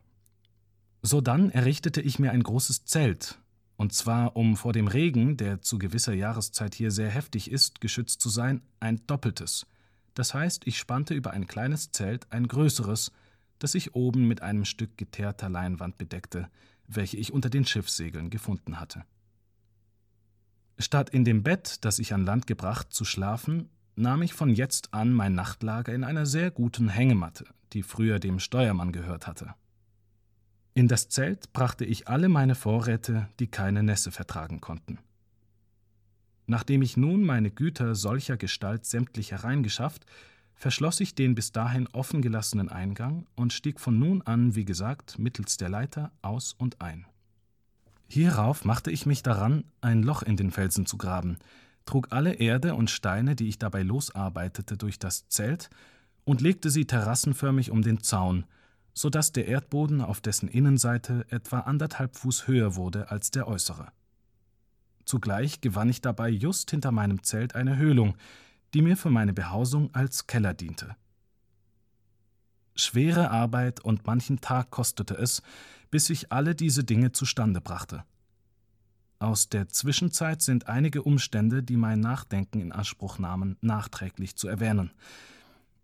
Sodann 1.01 1.51
errichtete 1.51 2.03
ich 2.03 2.19
mir 2.19 2.33
ein 2.33 2.43
großes 2.43 2.85
Zelt, 2.85 3.39
und 3.77 3.95
zwar 3.95 4.37
um 4.37 4.57
vor 4.57 4.75
dem 4.75 4.87
Regen, 4.87 5.39
der 5.39 5.63
zu 5.63 5.79
gewisser 5.79 6.13
Jahreszeit 6.13 6.75
hier 6.75 6.91
sehr 6.91 7.11
heftig 7.11 7.51
ist, 7.51 7.81
geschützt 7.81 8.21
zu 8.21 8.29
sein, 8.29 8.61
ein 8.79 9.01
doppeltes. 9.07 9.67
Das 10.13 10.35
heißt, 10.35 10.67
ich 10.67 10.79
spannte 10.79 11.15
über 11.15 11.31
ein 11.31 11.47
kleines 11.47 11.93
Zelt 11.93 12.31
ein 12.31 12.47
größeres, 12.47 13.11
das 13.59 13.75
ich 13.75 13.95
oben 13.95 14.29
mit 14.29 14.43
einem 14.43 14.67
Stück 14.67 14.99
geteerter 14.99 15.49
Leinwand 15.49 15.97
bedeckte, 15.97 16.49
welche 16.87 17.17
ich 17.17 17.33
unter 17.33 17.49
den 17.49 17.65
Schiffssegeln 17.65 18.29
gefunden 18.29 18.79
hatte. 18.79 19.05
Statt 20.79 21.11
in 21.11 21.25
dem 21.25 21.43
Bett, 21.43 21.85
das 21.85 21.99
ich 21.99 22.13
an 22.13 22.25
Land 22.25 22.47
gebracht, 22.47 22.93
zu 22.93 23.05
schlafen, 23.05 23.69
nahm 23.97 24.23
ich 24.23 24.35
von 24.35 24.51
jetzt 24.51 24.93
an 24.93 25.13
mein 25.13 25.35
Nachtlager 25.35 25.95
in 25.95 26.05
einer 26.05 26.27
sehr 26.27 26.51
guten 26.51 26.89
Hängematte, 26.89 27.45
die 27.73 27.83
früher 27.83 28.19
dem 28.19 28.41
Steuermann 28.41 28.93
gehört 28.93 29.27
hatte. 29.27 29.55
In 30.75 30.89
das 30.89 31.09
Zelt 31.09 31.53
brachte 31.53 31.85
ich 31.85 32.09
alle 32.09 32.29
meine 32.29 32.57
Vorräte, 32.57 33.29
die 33.39 33.47
keine 33.47 33.85
Nässe 33.85 34.11
vertragen 34.11 34.61
konnten. 34.61 34.99
Nachdem 36.47 36.83
ich 36.83 36.97
nun 36.97 37.25
meine 37.25 37.51
Güter 37.51 37.95
solcher 37.95 38.37
Gestalt 38.37 38.85
sämtlich 38.85 39.31
hereingeschafft, 39.31 40.05
verschloss 40.55 41.01
ich 41.01 41.15
den 41.15 41.35
bis 41.35 41.53
dahin 41.53 41.87
offen 41.89 42.23
gelassenen 42.23 42.69
Eingang 42.69 43.27
und 43.37 43.53
stieg 43.53 43.81
von 43.81 43.99
nun 43.99 44.23
an, 44.23 44.57
wie 44.57 44.65
gesagt, 44.65 45.19
mittels 45.19 45.57
der 45.57 45.69
Leiter 45.69 46.11
aus 46.23 46.53
und 46.53 46.81
ein. 46.81 47.07
Hierauf 48.07 48.65
machte 48.65 48.91
ich 48.91 49.07
mich 49.07 49.23
daran, 49.23 49.65
ein 49.81 50.03
Loch 50.03 50.23
in 50.23 50.37
den 50.37 50.51
Felsen 50.51 50.87
zu 50.87 50.97
graben, 50.97 51.39
trug 51.87 52.09
alle 52.11 52.35
Erde 52.35 52.75
und 52.75 52.91
Steine, 52.91 53.35
die 53.35 53.49
ich 53.49 53.59
dabei 53.59 53.83
losarbeitete, 53.83 54.77
durch 54.77 54.99
das 54.99 55.29
Zelt 55.29 55.71
und 56.25 56.41
legte 56.41 56.71
sie 56.71 56.87
terrassenförmig 56.87 57.71
um 57.71 57.83
den 57.83 58.03
Zaun, 58.03 58.45
so 58.95 59.11
dass 59.11 59.33
der 59.33 59.47
Erdboden 59.47 60.01
auf 60.01 60.21
dessen 60.21 60.49
Innenseite 60.49 61.27
etwa 61.31 61.61
anderthalb 61.61 62.17
Fuß 62.17 62.47
höher 62.47 62.77
wurde 62.77 63.11
als 63.11 63.31
der 63.31 63.49
äußere. 63.49 63.89
Zugleich 65.05 65.61
gewann 65.61 65.91
ich 65.91 66.01
dabei 66.01 66.31
just 66.31 66.71
hinter 66.71 66.93
meinem 66.93 67.23
Zelt 67.23 67.55
eine 67.55 67.77
Höhlung, 67.77 68.17
die 68.73 68.83
mir 68.83 68.97
für 68.97 69.11
meine 69.11 69.33
Behausung 69.33 69.95
als 69.95 70.27
Keller 70.27 70.55
diente. 70.55 70.97
Schwere 72.77 73.31
Arbeit 73.31 73.81
und 73.81 74.07
manchen 74.07 74.41
Tag 74.41 74.71
kostete 74.71 75.15
es, 75.15 75.43
bis 75.95 76.11
ich 76.11 76.33
alle 76.33 76.57
diese 76.57 76.83
Dinge 76.83 77.13
zustande 77.13 77.61
brachte. 77.61 78.03
Aus 79.21 79.49
der 79.49 79.69
Zwischenzeit 79.69 80.43
sind 80.43 80.67
einige 80.67 81.05
Umstände, 81.05 81.63
die 81.63 81.77
mein 81.77 82.01
Nachdenken 82.01 82.61
in 82.61 82.73
Anspruch 82.73 83.21
nahmen, 83.21 83.57
nachträglich 83.61 84.35
zu 84.35 84.49
erwähnen. 84.49 84.91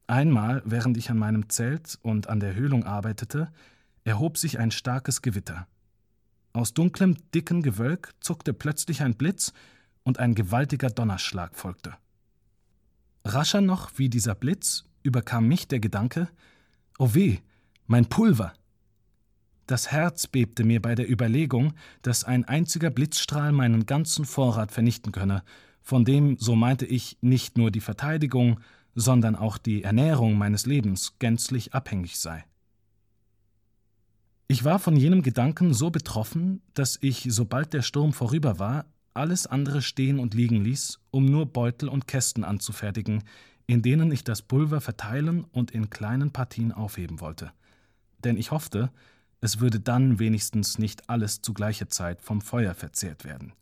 Einmal, 0.09 0.63
während 0.65 0.97
ich 0.97 1.13
an 1.13 1.19
meinem 1.19 1.49
Zelt 1.49 1.97
und 2.03 2.29
an 2.29 2.41
der 2.41 2.57
Höhlung 2.57 2.83
arbeitete, 2.83 3.53
erhob 4.03 4.37
sich 4.37 4.59
ein 4.59 4.73
starkes 4.73 5.23
Gewitter. 5.23 5.69
Aus 6.55 6.75
dunklem, 6.75 7.17
dicken 7.33 7.63
Gewölk 7.63 8.13
zuckte 8.19 8.53
plötzlich 8.53 9.03
ein 9.03 9.15
Blitz 9.15 9.53
und 10.03 10.19
ein 10.19 10.35
gewaltiger 10.35 10.91
Donnerschlag 10.91 11.55
folgte. 11.55 11.95
Rascher 13.25 13.61
noch 13.61 13.93
wie 13.97 14.09
dieser 14.09 14.35
Blitz 14.35 14.87
überkam 15.05 15.47
mich 15.47 15.69
der 15.69 15.79
Gedanke: 15.79 16.29
Oh 16.99 17.15
weh, 17.15 17.39
mein 17.87 18.07
Pulver! 18.07 18.55
Das 19.71 19.93
Herz 19.93 20.27
bebte 20.27 20.65
mir 20.65 20.83
bei 20.83 20.97
der 20.97 21.09
Überlegung, 21.09 21.75
dass 22.03 22.25
ein 22.25 22.45
einziger 22.45 22.91
Blitzstrahl 22.91 23.53
meinen 23.53 23.87
ganzen 23.87 24.25
Vorrat 24.25 24.73
vernichten 24.73 25.13
könne, 25.13 25.45
von 25.81 26.05
dem, 26.05 26.37
so 26.39 26.57
meinte 26.57 26.87
ich, 26.87 27.19
nicht 27.21 27.57
nur 27.57 27.71
die 27.71 27.81
Verteidigung, 27.81 28.59
sondern 28.97 29.37
auch 29.37 29.59
die 29.59 29.85
Ernährung 29.85 30.37
meines 30.37 30.67
Lebens 30.67 31.15
gänzlich 31.21 31.73
abhängig 31.73 32.19
sei. 32.19 32.45
Ich 34.49 34.65
war 34.65 34.81
von 34.81 34.97
jenem 34.97 35.23
Gedanken 35.23 35.73
so 35.73 35.91
betroffen, 35.91 36.63
dass 36.75 36.99
ich, 37.01 37.29
sobald 37.31 37.73
der 37.73 37.83
Sturm 37.83 38.13
vorüber 38.13 38.59
war, 38.59 38.87
alles 39.15 39.47
andere 39.47 39.83
stehen 39.83 40.19
und 40.19 40.35
liegen 40.35 40.65
ließ, 40.65 40.99
um 41.13 41.27
nur 41.27 41.47
Beutel 41.47 41.89
und 41.89 42.09
Kästen 42.09 42.43
anzufertigen, 42.43 43.23
in 43.69 43.83
denen 43.83 44.11
ich 44.11 44.25
das 44.25 44.43
Pulver 44.43 44.81
verteilen 44.81 45.45
und 45.45 45.71
in 45.71 45.91
kleinen 45.91 46.33
Partien 46.33 46.73
aufheben 46.73 47.21
wollte. 47.21 47.53
Denn 48.25 48.37
ich 48.37 48.51
hoffte, 48.51 48.91
es 49.41 49.61
würde 49.61 49.81
dann 49.81 50.19
wenigstens 50.19 50.79
nicht 50.79 51.09
alles 51.09 51.43
zu 51.43 51.55
gleicher 51.55 51.89
Zeit 51.89 52.23
vom 52.23 52.41
Feuer 52.41 52.75
verzehrt 52.75 53.25
werden. 53.25 53.53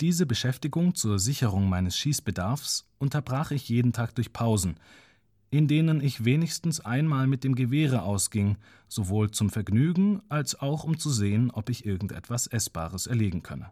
Diese 0.00 0.26
Beschäftigung 0.26 0.94
zur 0.94 1.20
Sicherung 1.20 1.68
meines 1.68 1.96
Schießbedarfs 1.96 2.88
unterbrach 2.98 3.52
ich 3.52 3.68
jeden 3.68 3.92
Tag 3.92 4.14
durch 4.16 4.32
Pausen, 4.32 4.76
in 5.50 5.68
denen 5.68 6.00
ich 6.00 6.24
wenigstens 6.24 6.80
einmal 6.80 7.28
mit 7.28 7.44
dem 7.44 7.54
Gewehre 7.54 8.02
ausging, 8.02 8.56
sowohl 8.88 9.30
zum 9.30 9.50
Vergnügen 9.50 10.20
als 10.28 10.58
auch 10.58 10.82
um 10.82 10.98
zu 10.98 11.10
sehen, 11.10 11.52
ob 11.52 11.70
ich 11.70 11.86
irgendetwas 11.86 12.48
Essbares 12.48 13.06
erlegen 13.06 13.44
könne. 13.44 13.70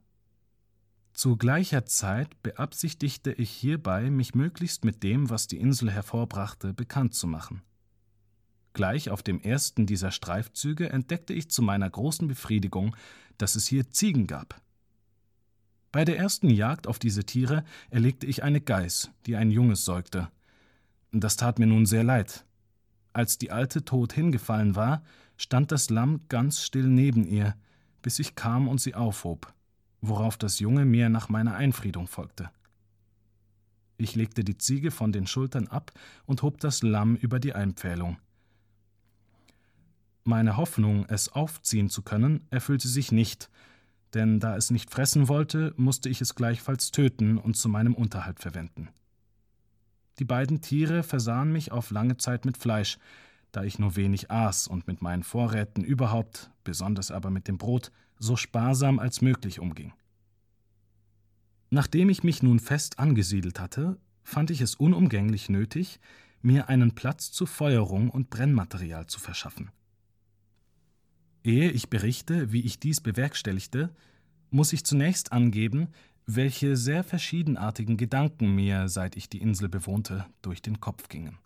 Zu 1.13 1.37
gleicher 1.37 1.85
Zeit 1.85 2.41
beabsichtigte 2.45 3.33
ich 3.33 3.51
hierbei, 3.51 4.09
mich 4.09 4.37
möglichst 4.37 4.85
mit 4.85 5.03
dem, 5.03 5.29
was 5.29 5.49
die 5.49 5.59
Insel 5.59 5.91
hervorbrachte, 5.91 6.73
bekannt 6.73 7.15
zu 7.15 7.27
machen. 7.27 7.63
Gleich 8.73 9.11
auf 9.11 9.23
dem 9.23 9.41
ersten 9.41 9.87
dieser 9.87 10.11
Streifzüge 10.11 10.89
entdeckte 10.91 11.35
ich 11.35 11.51
zu 11.51 11.63
meiner 11.63 11.89
großen 11.91 12.27
Befriedigung, 12.29 12.97
dass 13.39 13.55
es 13.55 13.67
hier 13.67 13.91
Ziegen 13.91 14.27
gab. 14.27 14.61
Bei 15.91 16.07
der 16.07 16.17
ersten 16.17 16.49
Jagd 16.49 16.87
auf 16.87 16.99
diese 16.99 17.25
Tiere 17.25 17.65
erlegte 17.91 18.27
ich 18.27 18.43
eine 18.43 18.63
Geiß, 18.63 19.11
die 19.27 19.37
ein 19.37 19.51
Junges 19.51 19.85
säugte. 19.85 20.31
Das 21.11 21.37
tat 21.37 21.59
mir 21.59 21.67
nun 21.67 21.85
sehr 21.85 22.03
leid. 22.03 22.47
Als 23.13 23.37
die 23.37 23.51
Alte 23.51 23.85
tot 23.85 24.15
hingefallen 24.15 24.75
war, 24.75 25.03
stand 25.37 25.71
das 25.71 25.91
Lamm 25.91 26.23
ganz 26.29 26.63
still 26.63 26.87
neben 26.87 27.27
ihr, 27.27 27.55
bis 28.01 28.19
ich 28.19 28.35
kam 28.35 28.69
und 28.69 28.81
sie 28.81 28.95
aufhob, 28.95 29.53
worauf 30.01 30.39
das 30.39 30.61
Junge 30.61 30.87
mir 30.87 31.11
nach 31.11 31.29
meiner 31.29 31.55
Einfriedung 31.55 32.07
folgte. 32.07 32.51
Ich 33.99 34.15
legte 34.15 34.45
die 34.45 34.57
Ziege 34.57 34.91
von 34.91 35.13
den 35.13 35.27
Schultern 35.27 35.69
ab 35.69 35.93
und 36.25 36.41
hob 36.41 36.59
das 36.59 36.83
Lamm 36.83 37.17
über 37.17 37.39
die 37.39 37.55
Einpfählung. 37.55 38.17
Meine 40.25 40.57
Hoffnung, 40.57 41.05
es 41.09 41.31
aufziehen 41.31 41.91
zu 41.91 42.03
können, 42.03 42.47
erfüllte 42.51 42.89
sich 42.89 43.11
nicht, 43.11 43.51
denn 44.15 44.39
da 44.41 44.57
es 44.57 44.71
nicht 44.71 44.91
fressen 44.91 45.29
wollte, 45.29 45.75
musste 45.77 46.09
ich 46.09 46.21
es 46.21 46.35
gleichfalls 46.35 46.93
töten 46.93 47.39
und 47.39 47.57
zu 47.57 47.69
meinem 47.69 47.95
Unterhalt 47.95 48.39
verwenden. 48.39 48.89
Die 50.19 50.25
beiden 50.25 50.61
Tiere 50.61 51.03
versahen 51.03 51.53
mich 51.53 51.73
auf 51.73 51.91
lange 51.91 52.19
Zeit 52.19 52.45
mit 52.45 52.57
Fleisch, 52.57 52.99
da 53.51 53.65
ich 53.65 53.79
nur 53.79 53.97
wenig 53.97 54.31
aß 54.31 54.69
und 54.69 54.87
mit 54.87 55.03
meinen 55.03 55.25
Vorräten 55.25 55.83
überhaupt, 55.83 56.51
besonders 56.63 57.11
aber 57.11 57.31
mit 57.31 57.49
dem 57.49 57.59
Brot, 57.59 57.91
so 58.19 58.37
sparsam 58.37 58.99
als 58.99 59.21
möglich 59.21 59.59
umging. 59.59 59.93
Nachdem 61.71 62.11
ich 62.11 62.23
mich 62.23 62.43
nun 62.43 62.61
fest 62.61 62.99
angesiedelt 62.99 63.59
hatte, 63.59 63.99
fand 64.23 64.51
ich 64.51 64.61
es 64.61 64.75
unumgänglich 64.75 65.49
nötig, 65.49 66.01
mir 66.43 66.69
einen 66.69 66.95
Platz 66.95 67.33
zur 67.33 67.47
Feuerung 67.47 68.11
und 68.11 68.31
Brennmaterial 68.31 69.07
zu 69.07 69.19
verschaffen. 69.19 69.71
Ehe 71.45 71.71
ich 71.71 71.91
berichte, 71.91 72.53
wie 72.53 72.61
ich 72.61 72.79
dies 72.79 73.01
bewerkstelligte, 73.01 73.91
muss 74.51 74.73
ich 74.73 74.85
zunächst 74.85 75.33
angeben, 75.33 75.89
welche 76.27 76.77
sehr 76.77 77.03
verschiedenartigen 77.03 77.97
Gedanken 77.97 78.55
mir, 78.55 78.89
seit 78.89 79.17
ich 79.17 79.29
die 79.29 79.41
Insel 79.41 79.69
bewohnte, 79.69 80.27
durch 80.41 80.63
den 80.63 80.81
Kopf 80.81 81.09
gingen. 81.09 81.39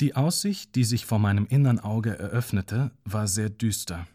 Die 0.00 0.14
Aussicht, 0.14 0.74
die 0.74 0.84
sich 0.84 1.06
vor 1.06 1.18
meinem 1.18 1.46
innern 1.46 1.80
Auge 1.80 2.18
eröffnete, 2.18 2.90
war 3.04 3.26
sehr 3.26 3.48
düster. 3.48 4.06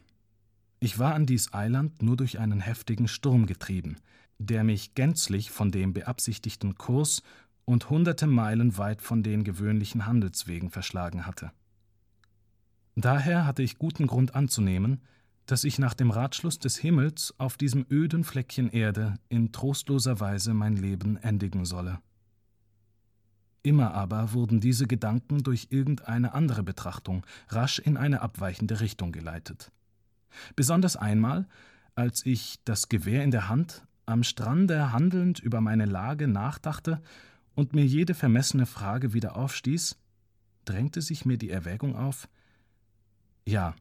Ich 0.79 0.99
war 0.99 1.15
an 1.15 1.25
dies 1.25 1.53
Eiland 1.53 2.03
nur 2.03 2.17
durch 2.17 2.37
einen 2.37 2.59
heftigen 2.59 3.07
Sturm 3.07 3.47
getrieben, 3.47 3.97
der 4.37 4.63
mich 4.63 4.93
gänzlich 4.93 5.49
von 5.49 5.71
dem 5.71 5.93
beabsichtigten 5.93 6.75
Kurs 6.75 7.23
und 7.65 7.89
hunderte 7.89 8.27
Meilen 8.27 8.77
weit 8.77 9.01
von 9.01 9.23
den 9.23 9.43
gewöhnlichen 9.43 10.05
Handelswegen 10.05 10.69
verschlagen 10.69 11.25
hatte. 11.25 11.51
Daher 12.95 13.45
hatte 13.45 13.63
ich 13.63 13.77
guten 13.77 14.07
Grund 14.07 14.35
anzunehmen, 14.35 15.01
dass 15.45 15.63
ich 15.63 15.79
nach 15.79 15.93
dem 15.93 16.11
Ratschluss 16.11 16.59
des 16.59 16.77
Himmels 16.77 17.33
auf 17.37 17.57
diesem 17.57 17.85
öden 17.89 18.23
Fleckchen 18.23 18.69
Erde 18.69 19.15
in 19.29 19.51
trostloser 19.51 20.19
Weise 20.19 20.53
mein 20.53 20.75
Leben 20.75 21.17
endigen 21.17 21.65
solle. 21.65 21.99
Immer 23.63 23.93
aber 23.93 24.33
wurden 24.33 24.59
diese 24.59 24.87
Gedanken 24.87 25.43
durch 25.43 25.67
irgendeine 25.69 26.33
andere 26.33 26.63
Betrachtung 26.63 27.25
rasch 27.49 27.79
in 27.79 27.95
eine 27.95 28.21
abweichende 28.21 28.79
Richtung 28.79 29.11
geleitet. 29.11 29.71
Besonders 30.55 30.95
einmal, 30.95 31.47
als 31.95 32.25
ich, 32.25 32.59
das 32.65 32.89
Gewehr 32.89 33.23
in 33.23 33.31
der 33.31 33.49
Hand, 33.49 33.85
am 34.05 34.23
Strande 34.23 34.91
handelnd 34.91 35.39
über 35.39 35.61
meine 35.61 35.85
Lage 35.85 36.27
nachdachte 36.27 37.01
und 37.53 37.73
mir 37.73 37.85
jede 37.85 38.13
vermessene 38.13 38.65
Frage 38.65 39.13
wieder 39.13 39.35
aufstieß, 39.35 39.97
drängte 40.65 41.01
sich 41.01 41.25
mir 41.25 41.37
die 41.37 41.49
Erwägung 41.49 41.95
auf, 41.95 42.27
ja, 43.45 43.75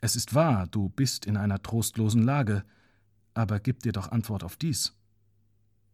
es 0.00 0.16
ist 0.16 0.34
wahr, 0.34 0.66
du 0.66 0.90
bist 0.90 1.24
in 1.26 1.36
einer 1.36 1.62
trostlosen 1.62 2.22
Lage, 2.22 2.64
aber 3.32 3.58
gib 3.60 3.82
dir 3.82 3.92
doch 3.92 4.12
Antwort 4.12 4.44
auf 4.44 4.56
dies. 4.56 4.94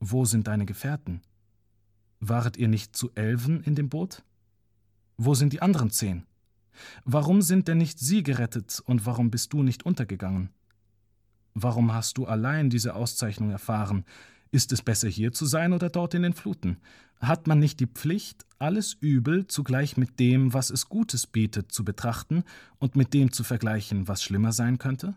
Wo 0.01 0.25
sind 0.25 0.47
deine 0.47 0.67
Gefährten? 0.67 1.23
Waret 2.19 2.57
ihr 2.57 2.69
nicht 2.69 2.97
zu 2.97 3.11
Elfen 3.15 3.63
in 3.63 3.75
dem 3.75 3.89
Boot? 3.89 4.25
Wo 5.17 5.35
sind 5.35 5.53
die 5.53 5.63
anderen 5.63 5.91
zehn? 5.91 6.27
Warum 7.05 7.43
sind 7.43 7.69
denn 7.69 7.79
nicht 7.79 7.99
sie 7.99 8.23
gerettet 8.23 8.83
und 8.85 9.07
warum 9.07 9.31
bist 9.31 9.53
du 9.53 9.63
nicht 9.63 9.85
untergegangen? 9.85 10.51
Warum 11.55 11.93
hast 11.93 12.19
du 12.19 12.27
allein 12.27 12.71
diese 12.71 12.95
Auszeichnung 12.95 13.51
erfahren? 13.51 14.05
Ist 14.53 14.73
es 14.73 14.83
besser 14.83 15.09
hier 15.09 15.33
zu 15.33 15.47
sein 15.47 15.73
oder 15.73 15.91
dort 15.91 16.15
in 16.15 16.23
den 16.23 16.33
Fluten? 16.33 16.79
Hat 17.21 17.47
man 17.47 17.59
nicht 17.59 17.79
die 17.79 17.87
Pflicht, 17.87 18.45
alles 18.59 18.95
Übel 18.95 19.47
zugleich 19.47 19.97
mit 19.97 20.19
dem, 20.19 20.53
was 20.53 20.71
es 20.71 20.89
Gutes 20.89 21.27
bietet, 21.27 21.71
zu 21.71 21.85
betrachten 21.85 22.45
und 22.79 22.97
mit 22.97 23.15
dem 23.15 23.31
zu 23.31 23.45
vergleichen, 23.45 24.09
was 24.09 24.23
schlimmer 24.23 24.53
sein 24.53 24.79
könnte? 24.79 25.15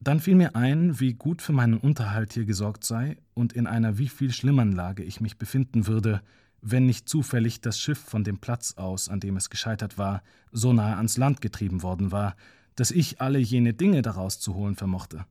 Dann 0.00 0.18
fiel 0.18 0.34
mir 0.34 0.56
ein, 0.56 0.98
wie 0.98 1.12
gut 1.12 1.42
für 1.42 1.52
meinen 1.52 1.76
Unterhalt 1.76 2.32
hier 2.32 2.46
gesorgt 2.46 2.84
sei 2.84 3.18
und 3.34 3.52
in 3.52 3.66
einer 3.66 3.98
wie 3.98 4.08
viel 4.08 4.32
schlimmern 4.32 4.72
Lage 4.72 5.04
ich 5.04 5.20
mich 5.20 5.36
befinden 5.36 5.86
würde, 5.86 6.22
wenn 6.62 6.86
nicht 6.86 7.08
zufällig 7.08 7.60
das 7.60 7.78
Schiff 7.78 7.98
von 7.98 8.24
dem 8.24 8.38
Platz 8.38 8.74
aus, 8.76 9.08
an 9.08 9.20
dem 9.20 9.36
es 9.36 9.50
gescheitert 9.50 9.98
war, 9.98 10.22
so 10.52 10.72
nahe 10.72 10.96
ans 10.96 11.16
Land 11.16 11.40
getrieben 11.40 11.82
worden 11.82 12.12
war, 12.12 12.34
dass 12.74 12.90
ich 12.90 13.20
alle 13.20 13.38
jene 13.38 13.74
Dinge 13.74 14.02
daraus 14.02 14.40
zu 14.40 14.54
holen 14.54 14.74
vermochte. 14.74 15.26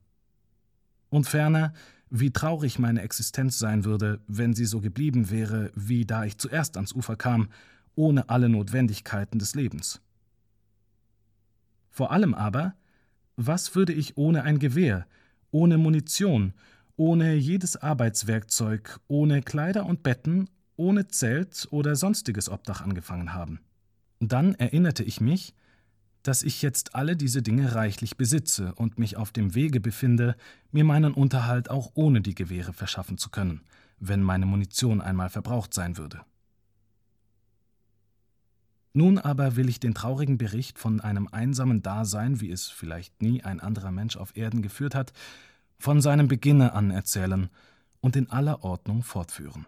Und 1.10 1.26
ferner, 1.26 1.74
wie 2.08 2.30
traurig 2.30 2.78
meine 2.78 3.02
Existenz 3.02 3.58
sein 3.58 3.84
würde, 3.84 4.20
wenn 4.26 4.54
sie 4.54 4.66
so 4.66 4.80
geblieben 4.80 5.30
wäre, 5.30 5.70
wie 5.74 6.04
da 6.04 6.24
ich 6.24 6.38
zuerst 6.38 6.76
ans 6.76 6.92
Ufer 6.92 7.16
kam, 7.16 7.48
ohne 7.94 8.28
alle 8.28 8.48
Notwendigkeiten 8.48 9.38
des 9.38 9.54
Lebens. 9.54 10.00
Vor 11.90 12.10
allem 12.12 12.34
aber, 12.34 12.74
was 13.36 13.74
würde 13.74 13.92
ich 13.92 14.16
ohne 14.16 14.42
ein 14.42 14.58
Gewehr, 14.58 15.06
ohne 15.50 15.78
Munition, 15.78 16.52
ohne 16.96 17.34
jedes 17.34 17.76
Arbeitswerkzeug, 17.76 19.00
ohne 19.08 19.42
Kleider 19.42 19.86
und 19.86 20.02
Betten, 20.02 20.48
ohne 20.76 21.08
Zelt 21.08 21.68
oder 21.70 21.96
sonstiges 21.96 22.48
Obdach 22.48 22.80
angefangen 22.80 23.34
haben? 23.34 23.60
Dann 24.20 24.54
erinnerte 24.54 25.02
ich 25.02 25.20
mich, 25.20 25.54
dass 26.22 26.42
ich 26.42 26.62
jetzt 26.62 26.94
alle 26.94 27.16
diese 27.16 27.42
Dinge 27.42 27.74
reichlich 27.74 28.16
besitze 28.16 28.74
und 28.74 28.98
mich 28.98 29.16
auf 29.16 29.32
dem 29.32 29.54
Wege 29.54 29.80
befinde, 29.80 30.36
mir 30.70 30.84
meinen 30.84 31.14
Unterhalt 31.14 31.70
auch 31.70 31.92
ohne 31.94 32.20
die 32.20 32.34
Gewehre 32.34 32.72
verschaffen 32.72 33.18
zu 33.18 33.30
können, 33.30 33.62
wenn 33.98 34.22
meine 34.22 34.46
Munition 34.46 35.00
einmal 35.00 35.30
verbraucht 35.30 35.72
sein 35.72 35.96
würde. 35.96 36.20
Nun 38.92 39.18
aber 39.18 39.56
will 39.56 39.68
ich 39.68 39.78
den 39.78 39.94
traurigen 39.94 40.36
Bericht 40.36 40.78
von 40.78 41.00
einem 41.00 41.28
einsamen 41.28 41.80
Dasein, 41.82 42.40
wie 42.40 42.50
es 42.50 42.68
vielleicht 42.68 43.22
nie 43.22 43.42
ein 43.44 43.60
anderer 43.60 43.92
Mensch 43.92 44.16
auf 44.16 44.36
Erden 44.36 44.62
geführt 44.62 44.94
hat, 44.94 45.12
von 45.78 46.00
seinem 46.00 46.28
Beginne 46.28 46.72
an 46.72 46.90
erzählen 46.90 47.48
und 48.00 48.16
in 48.16 48.28
aller 48.30 48.64
Ordnung 48.64 49.02
fortführen. 49.02 49.66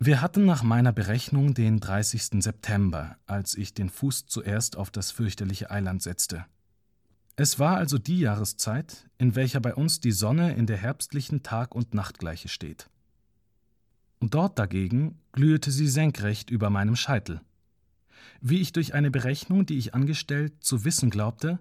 Wir 0.00 0.22
hatten 0.22 0.44
nach 0.44 0.62
meiner 0.62 0.92
Berechnung 0.92 1.54
den 1.54 1.80
30. 1.80 2.40
September, 2.40 3.16
als 3.26 3.56
ich 3.56 3.74
den 3.74 3.90
Fuß 3.90 4.26
zuerst 4.26 4.76
auf 4.76 4.92
das 4.92 5.10
fürchterliche 5.10 5.72
Eiland 5.72 6.02
setzte. 6.02 6.46
Es 7.34 7.58
war 7.58 7.76
also 7.76 7.98
die 7.98 8.20
Jahreszeit, 8.20 9.10
in 9.18 9.34
welcher 9.34 9.58
bei 9.58 9.74
uns 9.74 9.98
die 9.98 10.12
Sonne 10.12 10.54
in 10.54 10.66
der 10.66 10.76
herbstlichen 10.76 11.42
Tag- 11.42 11.74
und 11.74 11.94
Nachtgleiche 11.94 12.46
steht. 12.46 12.88
Und 14.20 14.34
dort 14.34 14.56
dagegen 14.60 15.18
glühte 15.32 15.72
sie 15.72 15.88
senkrecht 15.88 16.48
über 16.48 16.70
meinem 16.70 16.94
Scheitel. 16.94 17.40
Wie 18.40 18.60
ich 18.60 18.72
durch 18.72 18.94
eine 18.94 19.10
Berechnung, 19.10 19.66
die 19.66 19.78
ich 19.78 19.94
angestellt, 19.94 20.52
zu 20.60 20.84
wissen 20.84 21.10
glaubte, 21.10 21.58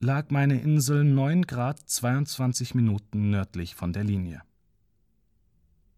lag 0.00 0.30
meine 0.30 0.58
Insel 0.58 1.04
9 1.04 1.42
Grad 1.42 1.80
22 1.86 2.74
Minuten 2.74 3.28
nördlich 3.28 3.74
von 3.74 3.92
der 3.92 4.04
Linie. 4.04 4.40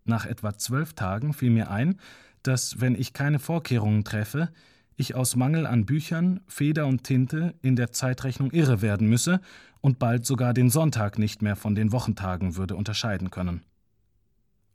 Nach 0.07 0.25
etwa 0.25 0.57
zwölf 0.57 0.95
Tagen 0.95 1.33
fiel 1.33 1.51
mir 1.51 1.71
ein, 1.71 1.99
dass, 2.43 2.81
wenn 2.81 2.95
ich 2.95 3.13
keine 3.13 3.39
Vorkehrungen 3.39 4.05
treffe, 4.05 4.51
ich 4.97 5.15
aus 5.15 5.37
Mangel 5.37 5.67
an 5.67 5.85
Büchern, 5.85 6.41
Feder 6.47 6.87
und 6.87 7.05
Tinte 7.05 7.55
in 7.61 7.77
der 7.77 7.93
Zeitrechnung 7.93 8.51
irre 8.53 8.81
werden 8.81 9.09
müsse 9.09 9.41
und 9.81 9.99
bald 9.99 10.25
sogar 10.25 10.55
den 10.55 10.71
Sonntag 10.71 11.19
nicht 11.19 11.43
mehr 11.43 11.57
von 11.57 11.75
den 11.75 11.93
Wochentagen 11.93 12.57
würde 12.57 12.77
unterscheiden 12.77 13.31
können. 13.31 13.63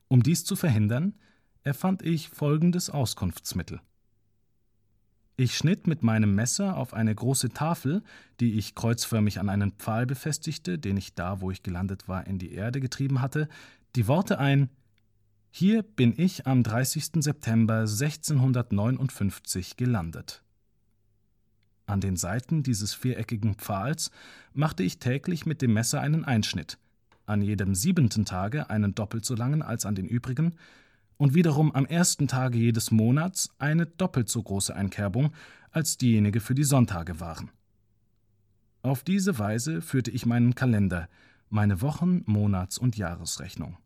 Um 0.08 0.22
dies 0.22 0.44
zu 0.44 0.56
verhindern, 0.56 1.16
erfand 1.64 2.04
ich 2.04 2.30
folgendes 2.30 2.90
Auskunftsmittel. 2.90 3.80
Ich 5.38 5.58
schnitt 5.58 5.88
mit 5.88 6.04
meinem 6.04 6.36
Messer 6.36 6.78
auf 6.78 6.94
eine 6.94 7.16
große 7.16 7.50
Tafel, 7.50 8.04
die 8.40 8.60
ich 8.60 8.76
kreuzförmig 8.76 9.40
an 9.40 9.50
einen 9.50 9.72
Pfahl 9.72 10.06
befestigte, 10.06 10.78
den 10.78 10.98
ich 10.98 11.16
da, 11.16 11.42
wo 11.42 11.50
ich 11.50 11.64
gelandet 11.64 12.08
war, 12.08 12.28
in 12.28 12.38
die 12.38 12.54
Erde 12.54 12.80
getrieben 12.80 13.22
hatte, 13.22 13.48
die 13.96 14.08
Worte 14.08 14.38
ein 14.38 14.70
Hier 15.54 15.84
bin 15.84 16.14
ich 16.16 16.48
am 16.48 16.64
30. 16.64 17.22
September 17.22 17.80
1659 17.82 19.76
gelandet. 19.76 20.42
An 21.86 22.00
den 22.00 22.16
Seiten 22.16 22.64
dieses 22.64 22.94
viereckigen 22.94 23.56
Pfahls 23.56 24.12
machte 24.54 24.82
ich 24.82 25.00
täglich 25.00 25.46
mit 25.46 25.62
dem 25.62 25.74
Messer 25.74 26.00
einen 26.00 26.24
Einschnitt, 26.24 26.78
an 27.26 27.42
jedem 27.42 27.76
siebenten 27.76 28.24
Tage 28.24 28.70
einen 28.70 28.96
doppelt 28.96 29.26
so 29.26 29.36
langen 29.36 29.62
als 29.62 29.86
an 29.86 29.94
den 29.94 30.08
übrigen, 30.08 30.56
und 31.18 31.34
wiederum 31.34 31.76
am 31.76 31.86
ersten 31.86 32.30
Tage 32.30 32.58
jedes 32.58 32.90
Monats 32.90 33.54
eine 33.60 33.86
doppelt 33.86 34.30
so 34.30 34.42
große 34.42 34.74
Einkerbung, 34.74 35.34
als 35.70 35.98
diejenige 35.98 36.40
für 36.40 36.56
die 36.56 36.64
Sonntage 36.64 37.20
waren. 37.20 37.52
Auf 38.84 39.04
diese 39.04 39.38
Weise 39.38 39.82
führte 39.82 40.12
ich 40.12 40.26
meinen 40.26 40.56
Kalender, 40.56 41.10
meine 41.50 41.82
Wochen-, 41.82 42.24
Monats- 42.26 42.78
und 42.78 42.96
Jahresrechnung. 42.96 43.78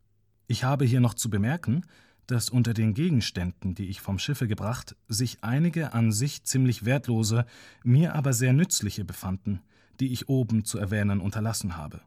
Ich 0.48 0.64
habe 0.64 0.86
hier 0.86 1.00
noch 1.00 1.14
zu 1.14 1.30
bemerken, 1.30 1.86
dass 2.28 2.50
unter 2.50 2.74
den 2.74 2.94
Gegenständen, 2.94 3.76
die 3.76 3.88
ich 3.88 4.02
vom 4.02 4.20
Schiffe 4.20 4.48
gebracht, 4.48 4.96
sich 5.08 5.44
einige 5.44 5.94
an 5.94 6.12
sich 6.12 6.44
ziemlich 6.44 6.86
wertlose, 6.86 7.46
mir 7.84 8.16
aber 8.16 8.34
sehr 8.34 8.54
nützliche 8.54 9.06
befanden, 9.06 9.62
die 10.00 10.12
ich 10.12 10.30
oben 10.30 10.66
zu 10.66 10.78
erwähnen 10.78 11.22
unterlassen 11.22 11.78
habe. 11.78 12.02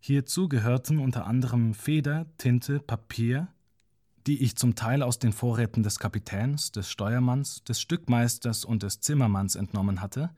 Hierzu 0.00 0.48
gehörten 0.48 0.98
unter 0.98 1.26
anderem 1.26 1.74
Feder, 1.74 2.26
Tinte, 2.38 2.80
Papier, 2.80 3.48
die 4.26 4.42
ich 4.42 4.56
zum 4.56 4.74
Teil 4.74 5.02
aus 5.02 5.18
den 5.18 5.32
Vorräten 5.32 5.82
des 5.82 5.98
Kapitäns, 5.98 6.72
des 6.72 6.90
Steuermanns, 6.90 7.64
des 7.64 7.80
Stückmeisters 7.80 8.64
und 8.64 8.82
des 8.82 9.00
Zimmermanns 9.00 9.56
entnommen 9.56 10.00
hatte, 10.00 10.30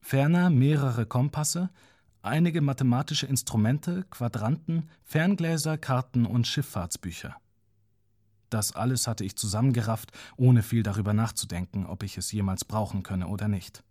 ferner 0.00 0.50
mehrere 0.50 1.06
Kompasse, 1.06 1.70
einige 2.22 2.60
mathematische 2.60 3.26
Instrumente, 3.26 4.04
Quadranten, 4.10 4.88
Ferngläser, 5.04 5.78
Karten 5.78 6.26
und 6.26 6.46
Schifffahrtsbücher. 6.46 7.36
Das 8.50 8.74
alles 8.74 9.06
hatte 9.06 9.24
ich 9.24 9.36
zusammengerafft, 9.36 10.10
ohne 10.36 10.62
viel 10.62 10.82
darüber 10.82 11.14
nachzudenken, 11.14 11.86
ob 11.86 12.02
ich 12.02 12.18
es 12.18 12.32
jemals 12.32 12.64
brauchen 12.64 13.02
könne 13.02 13.28
oder 13.28 13.48
nicht. 13.48 13.84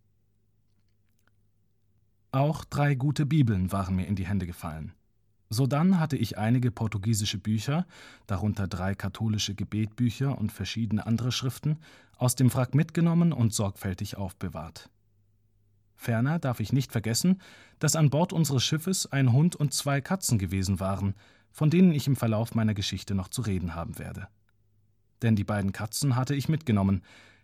Auch 2.32 2.66
drei 2.66 2.94
gute 2.94 3.26
Bibeln 3.26 3.72
waren 3.72 3.96
mir 3.96 4.06
in 4.06 4.16
die 4.16 4.28
Hände 4.28 4.46
gefallen. 4.46 4.94
Sodann 5.50 6.00
hatte 6.00 6.16
ich 6.16 6.38
einige 6.38 6.70
portugiesische 6.70 7.40
Bücher, 7.40 7.88
darunter 8.28 8.68
drei 8.68 8.94
katholische 8.94 9.56
Gebetbücher 9.56 10.38
und 10.38 10.52
verschiedene 10.52 11.08
andere 11.08 11.32
Schriften, 11.32 11.80
aus 12.18 12.36
dem 12.36 12.54
Wrack 12.54 12.76
mitgenommen 12.76 13.34
und 13.34 13.54
sorgfältig 13.54 14.18
aufbewahrt. 14.18 14.92
Ferner 16.00 16.40
darf 16.40 16.62
ich 16.62 16.72
nicht 16.72 16.94
vergessen, 16.94 17.42
dass 17.78 17.98
an 17.98 18.10
Bord 18.10 18.32
unseres 18.32 18.64
Schiffes 18.64 19.12
ein 19.12 19.34
Hund 19.34 19.58
und 19.58 19.74
zwei 19.74 20.00
Katzen 20.00 20.40
gewesen 20.40 20.80
waren, 20.80 21.14
von 21.52 21.70
denen 21.70 21.92
ich 21.92 22.08
im 22.08 22.16
Verlauf 22.16 22.56
meiner 22.56 22.74
Geschichte 22.74 23.16
noch 23.16 23.28
zu 23.28 23.42
reden 23.42 23.76
haben 23.76 24.00
werde. 24.00 24.30
Denn 25.22 25.36
die 25.36 25.44
beiden 25.44 25.74
Katzen 25.74 26.16
hatte 26.16 26.36
ich 26.36 26.48
mitgenommen, 26.48 27.04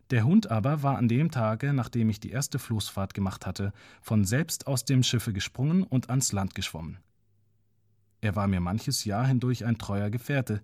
der 0.10 0.24
Hund 0.24 0.50
aber 0.52 0.84
war 0.84 0.98
an 0.98 1.10
dem 1.10 1.32
Tage, 1.32 1.74
nachdem 1.74 2.10
ich 2.10 2.22
die 2.22 2.30
erste 2.30 2.58
Floßfahrt 2.58 3.14
gemacht 3.14 3.46
hatte, 3.46 3.74
von 4.02 4.24
selbst 4.24 4.68
aus 4.68 4.86
dem 4.86 5.04
Schiffe 5.04 5.34
gesprungen 5.34 5.84
und 5.84 6.10
ans 6.10 6.32
Land 6.32 6.56
geschwommen. 6.56 7.00
Er 8.22 8.38
war 8.38 8.48
mir 8.48 8.62
manches 8.62 9.04
Jahr 9.04 9.28
hindurch 9.28 9.66
ein 9.66 9.78
treuer 9.78 10.10
Gefährte, 10.10 10.62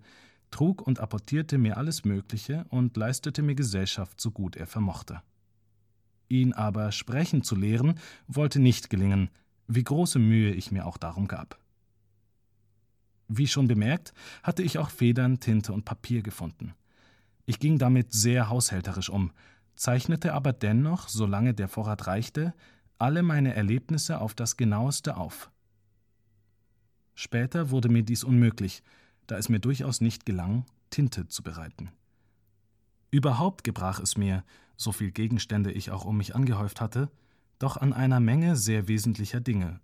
trug 0.50 0.80
und 0.80 0.98
apportierte 0.98 1.58
mir 1.58 1.76
alles 1.76 2.06
Mögliche 2.06 2.64
und 2.70 2.96
leistete 2.96 3.42
mir 3.42 3.54
Gesellschaft, 3.54 4.18
so 4.18 4.30
gut 4.30 4.56
er 4.56 4.66
vermochte. 4.66 5.20
Ihn 6.32 6.54
aber 6.54 6.92
sprechen 6.92 7.42
zu 7.42 7.54
lehren, 7.54 8.00
wollte 8.26 8.58
nicht 8.58 8.88
gelingen, 8.88 9.28
wie 9.66 9.84
große 9.84 10.18
Mühe 10.18 10.50
ich 10.54 10.72
mir 10.72 10.86
auch 10.86 10.96
darum 10.96 11.28
gab. 11.28 11.58
Wie 13.28 13.46
schon 13.46 13.68
bemerkt, 13.68 14.14
hatte 14.42 14.62
ich 14.62 14.78
auch 14.78 14.88
Federn, 14.88 15.40
Tinte 15.40 15.74
und 15.74 15.84
Papier 15.84 16.22
gefunden. 16.22 16.72
Ich 17.44 17.58
ging 17.58 17.76
damit 17.76 18.14
sehr 18.14 18.48
haushälterisch 18.48 19.10
um, 19.10 19.30
zeichnete 19.74 20.32
aber 20.32 20.54
dennoch, 20.54 21.08
solange 21.08 21.52
der 21.52 21.68
Vorrat 21.68 22.06
reichte, 22.06 22.54
alle 22.96 23.22
meine 23.22 23.54
Erlebnisse 23.54 24.18
auf 24.18 24.32
das 24.32 24.56
genaueste 24.56 25.18
auf. 25.18 25.50
Später 27.14 27.68
wurde 27.68 27.90
mir 27.90 28.04
dies 28.04 28.24
unmöglich, 28.24 28.82
da 29.26 29.36
es 29.36 29.50
mir 29.50 29.60
durchaus 29.60 30.00
nicht 30.00 30.24
gelang, 30.24 30.64
Tinte 30.88 31.28
zu 31.28 31.42
bereiten. 31.42 31.90
Überhaupt 33.10 33.64
gebrach 33.64 34.00
es 34.00 34.16
mir, 34.16 34.44
so 34.82 34.92
viel 34.92 35.10
Gegenstände 35.10 35.72
ich 35.72 35.90
auch 35.90 36.04
um 36.04 36.16
mich 36.16 36.34
angehäuft 36.34 36.80
hatte, 36.80 37.10
doch 37.58 37.76
an 37.76 37.92
einer 37.92 38.20
Menge 38.20 38.56
sehr 38.56 38.88
wesentlicher 38.88 39.40
Dinge, 39.40 39.80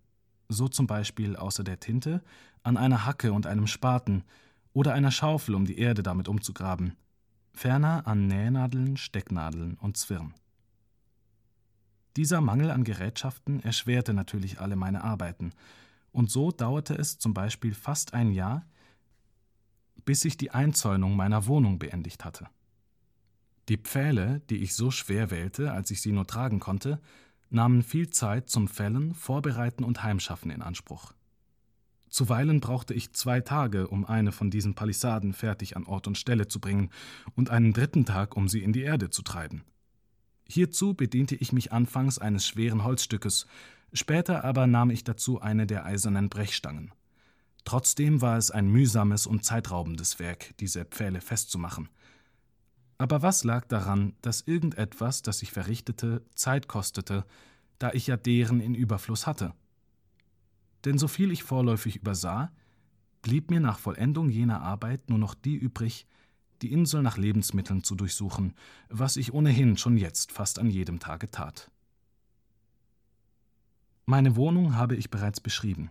so 0.48 0.68
zum 0.68 0.86
Beispiel 0.86 1.36
außer 1.36 1.64
der 1.64 1.80
Tinte 1.80 2.22
an 2.62 2.76
einer 2.76 3.06
Hacke 3.06 3.32
und 3.32 3.46
einem 3.46 3.66
Spaten 3.66 4.24
oder 4.72 4.94
einer 4.94 5.10
Schaufel, 5.10 5.54
um 5.54 5.64
die 5.64 5.78
Erde 5.78 6.02
damit 6.02 6.28
umzugraben, 6.28 6.96
ferner 7.52 8.06
an 8.06 8.26
Nähnadeln, 8.26 8.96
Stecknadeln 8.96 9.74
und 9.74 9.96
Zwirn. 9.96 10.34
Dieser 12.16 12.40
Mangel 12.40 12.70
an 12.70 12.84
Gerätschaften 12.84 13.60
erschwerte 13.60 14.12
natürlich 14.12 14.60
alle 14.60 14.76
meine 14.76 15.04
Arbeiten, 15.04 15.52
und 16.10 16.30
so 16.30 16.50
dauerte 16.50 16.94
es 16.94 17.18
zum 17.18 17.34
Beispiel 17.34 17.74
fast 17.74 18.14
ein 18.14 18.32
Jahr, 18.32 18.64
bis 20.04 20.24
ich 20.24 20.36
die 20.36 20.50
Einzäunung 20.50 21.14
meiner 21.16 21.46
Wohnung 21.46 21.78
beendigt 21.78 22.24
hatte. 22.24 22.48
Die 23.68 23.76
Pfähle, 23.76 24.40
die 24.50 24.58
ich 24.58 24.74
so 24.74 24.90
schwer 24.90 25.30
wählte, 25.30 25.72
als 25.72 25.90
ich 25.90 26.00
sie 26.00 26.12
nur 26.12 26.26
tragen 26.26 26.60
konnte, 26.60 27.00
nahmen 27.50 27.82
viel 27.82 28.10
Zeit 28.10 28.48
zum 28.48 28.68
Fällen, 28.68 29.14
Vorbereiten 29.14 29.84
und 29.84 30.02
Heimschaffen 30.02 30.50
in 30.50 30.62
Anspruch. 30.62 31.12
Zuweilen 32.08 32.60
brauchte 32.60 32.94
ich 32.94 33.12
zwei 33.12 33.40
Tage, 33.40 33.88
um 33.88 34.06
eine 34.06 34.32
von 34.32 34.50
diesen 34.50 34.74
Palisaden 34.74 35.34
fertig 35.34 35.76
an 35.76 35.84
Ort 35.84 36.06
und 36.06 36.16
Stelle 36.16 36.48
zu 36.48 36.60
bringen, 36.60 36.90
und 37.34 37.50
einen 37.50 37.74
dritten 37.74 38.06
Tag, 38.06 38.36
um 38.36 38.48
sie 38.48 38.62
in 38.62 38.72
die 38.72 38.82
Erde 38.82 39.10
zu 39.10 39.22
treiben. 39.22 39.64
Hierzu 40.48 40.94
bediente 40.94 41.34
ich 41.34 41.52
mich 41.52 41.72
anfangs 41.72 42.18
eines 42.18 42.46
schweren 42.46 42.84
Holzstückes, 42.84 43.46
Später 43.92 44.44
aber 44.44 44.66
nahm 44.66 44.90
ich 44.90 45.04
dazu 45.04 45.40
eine 45.40 45.66
der 45.66 45.84
eisernen 45.86 46.28
Brechstangen. 46.28 46.92
Trotzdem 47.64 48.20
war 48.20 48.36
es 48.36 48.50
ein 48.50 48.68
mühsames 48.68 49.26
und 49.26 49.44
zeitraubendes 49.44 50.18
Werk, 50.18 50.54
diese 50.58 50.84
Pfähle 50.84 51.20
festzumachen. 51.20 51.88
Aber 52.98 53.22
was 53.22 53.44
lag 53.44 53.64
daran, 53.66 54.14
dass 54.22 54.42
irgendetwas, 54.42 55.22
das 55.22 55.42
ich 55.42 55.52
verrichtete, 55.52 56.22
Zeit 56.34 56.66
kostete, 56.66 57.24
da 57.78 57.92
ich 57.92 58.08
ja 58.08 58.16
deren 58.16 58.60
in 58.60 58.74
Überfluss 58.74 59.26
hatte? 59.26 59.54
Denn 60.84 60.98
soviel 60.98 61.30
ich 61.30 61.44
vorläufig 61.44 61.96
übersah, 61.96 62.50
blieb 63.22 63.50
mir 63.50 63.60
nach 63.60 63.78
Vollendung 63.78 64.28
jener 64.28 64.62
Arbeit 64.62 65.08
nur 65.10 65.18
noch 65.18 65.34
die 65.34 65.54
übrig, 65.54 66.06
die 66.62 66.72
Insel 66.72 67.02
nach 67.02 67.16
Lebensmitteln 67.16 67.84
zu 67.84 67.94
durchsuchen, 67.94 68.54
was 68.88 69.16
ich 69.16 69.32
ohnehin 69.32 69.76
schon 69.76 69.96
jetzt 69.96 70.32
fast 70.32 70.58
an 70.58 70.68
jedem 70.68 70.98
Tage 70.98 71.30
tat. 71.30 71.70
Meine 74.06 74.34
Wohnung 74.34 74.74
habe 74.74 74.96
ich 74.96 75.10
bereits 75.10 75.40
beschrieben. 75.40 75.90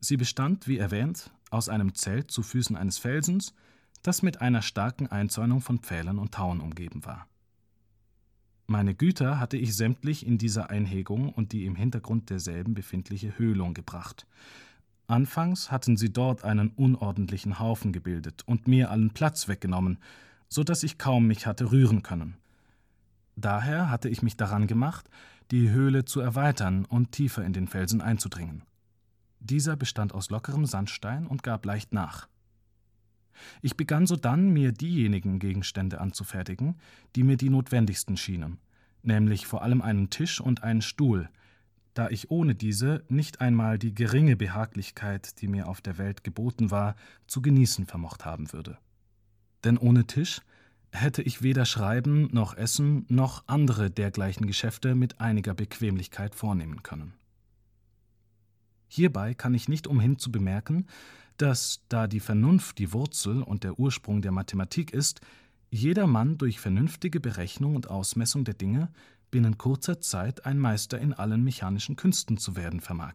Sie 0.00 0.18
bestand, 0.18 0.68
wie 0.68 0.76
erwähnt, 0.76 1.30
aus 1.50 1.70
einem 1.70 1.94
Zelt 1.94 2.30
zu 2.30 2.42
Füßen 2.42 2.76
eines 2.76 2.98
Felsens, 2.98 3.54
das 4.04 4.22
mit 4.22 4.40
einer 4.40 4.62
starken 4.62 5.08
Einzäunung 5.08 5.60
von 5.60 5.78
Pfählen 5.80 6.18
und 6.18 6.32
Tauen 6.32 6.60
umgeben 6.60 7.04
war. 7.04 7.26
Meine 8.66 8.94
Güter 8.94 9.40
hatte 9.40 9.56
ich 9.56 9.74
sämtlich 9.74 10.26
in 10.26 10.38
dieser 10.38 10.70
Einhegung 10.70 11.30
und 11.30 11.52
die 11.52 11.64
im 11.64 11.74
Hintergrund 11.74 12.30
derselben 12.30 12.74
befindliche 12.74 13.36
Höhlung 13.38 13.74
gebracht. 13.74 14.26
Anfangs 15.06 15.70
hatten 15.70 15.96
sie 15.96 16.12
dort 16.12 16.44
einen 16.44 16.70
unordentlichen 16.70 17.58
Haufen 17.58 17.92
gebildet 17.92 18.42
und 18.46 18.68
mir 18.68 18.90
allen 18.90 19.10
Platz 19.10 19.48
weggenommen, 19.48 19.98
so 20.48 20.64
dass 20.64 20.82
ich 20.82 20.98
kaum 20.98 21.26
mich 21.26 21.46
hatte 21.46 21.72
rühren 21.72 22.02
können. 22.02 22.36
Daher 23.36 23.90
hatte 23.90 24.08
ich 24.08 24.22
mich 24.22 24.36
daran 24.36 24.66
gemacht, 24.66 25.08
die 25.50 25.70
Höhle 25.70 26.04
zu 26.04 26.20
erweitern 26.20 26.84
und 26.84 27.12
tiefer 27.12 27.44
in 27.44 27.52
den 27.52 27.68
Felsen 27.68 28.00
einzudringen. 28.00 28.62
Dieser 29.40 29.76
bestand 29.76 30.14
aus 30.14 30.30
lockerem 30.30 30.66
Sandstein 30.66 31.26
und 31.26 31.42
gab 31.42 31.66
leicht 31.66 31.92
nach. 31.92 32.28
Ich 33.62 33.76
begann 33.76 34.06
sodann, 34.06 34.50
mir 34.50 34.72
diejenigen 34.72 35.38
Gegenstände 35.38 36.00
anzufertigen, 36.00 36.76
die 37.16 37.22
mir 37.22 37.36
die 37.36 37.50
notwendigsten 37.50 38.16
schienen, 38.16 38.58
nämlich 39.02 39.46
vor 39.46 39.62
allem 39.62 39.82
einen 39.82 40.10
Tisch 40.10 40.40
und 40.40 40.62
einen 40.62 40.82
Stuhl, 40.82 41.28
da 41.94 42.08
ich 42.08 42.30
ohne 42.30 42.54
diese 42.54 43.04
nicht 43.08 43.40
einmal 43.40 43.78
die 43.78 43.94
geringe 43.94 44.36
Behaglichkeit, 44.36 45.40
die 45.40 45.48
mir 45.48 45.68
auf 45.68 45.80
der 45.80 45.96
Welt 45.96 46.24
geboten 46.24 46.70
war, 46.70 46.96
zu 47.26 47.40
genießen 47.40 47.86
vermocht 47.86 48.24
haben 48.24 48.52
würde. 48.52 48.78
Denn 49.62 49.78
ohne 49.78 50.06
Tisch 50.06 50.40
hätte 50.90 51.22
ich 51.22 51.42
weder 51.42 51.64
Schreiben 51.64 52.28
noch 52.32 52.56
Essen 52.56 53.04
noch 53.08 53.44
andere 53.46 53.90
dergleichen 53.90 54.46
Geschäfte 54.46 54.94
mit 54.94 55.20
einiger 55.20 55.54
Bequemlichkeit 55.54 56.34
vornehmen 56.34 56.82
können. 56.82 57.14
Hierbei 58.88 59.34
kann 59.34 59.54
ich 59.54 59.68
nicht 59.68 59.86
umhin 59.86 60.18
zu 60.18 60.30
bemerken, 60.30 60.86
dass, 61.36 61.80
da 61.88 62.06
die 62.06 62.20
Vernunft 62.20 62.78
die 62.78 62.92
Wurzel 62.92 63.42
und 63.42 63.64
der 63.64 63.78
Ursprung 63.78 64.22
der 64.22 64.32
Mathematik 64.32 64.92
ist, 64.92 65.20
jedermann 65.70 66.38
durch 66.38 66.60
vernünftige 66.60 67.20
Berechnung 67.20 67.74
und 67.74 67.90
Ausmessung 67.90 68.44
der 68.44 68.54
Dinge 68.54 68.92
binnen 69.30 69.58
kurzer 69.58 70.00
Zeit 70.00 70.46
ein 70.46 70.58
Meister 70.58 71.00
in 71.00 71.12
allen 71.12 71.42
mechanischen 71.42 71.96
Künsten 71.96 72.36
zu 72.36 72.54
werden 72.54 72.80
vermag. 72.80 73.14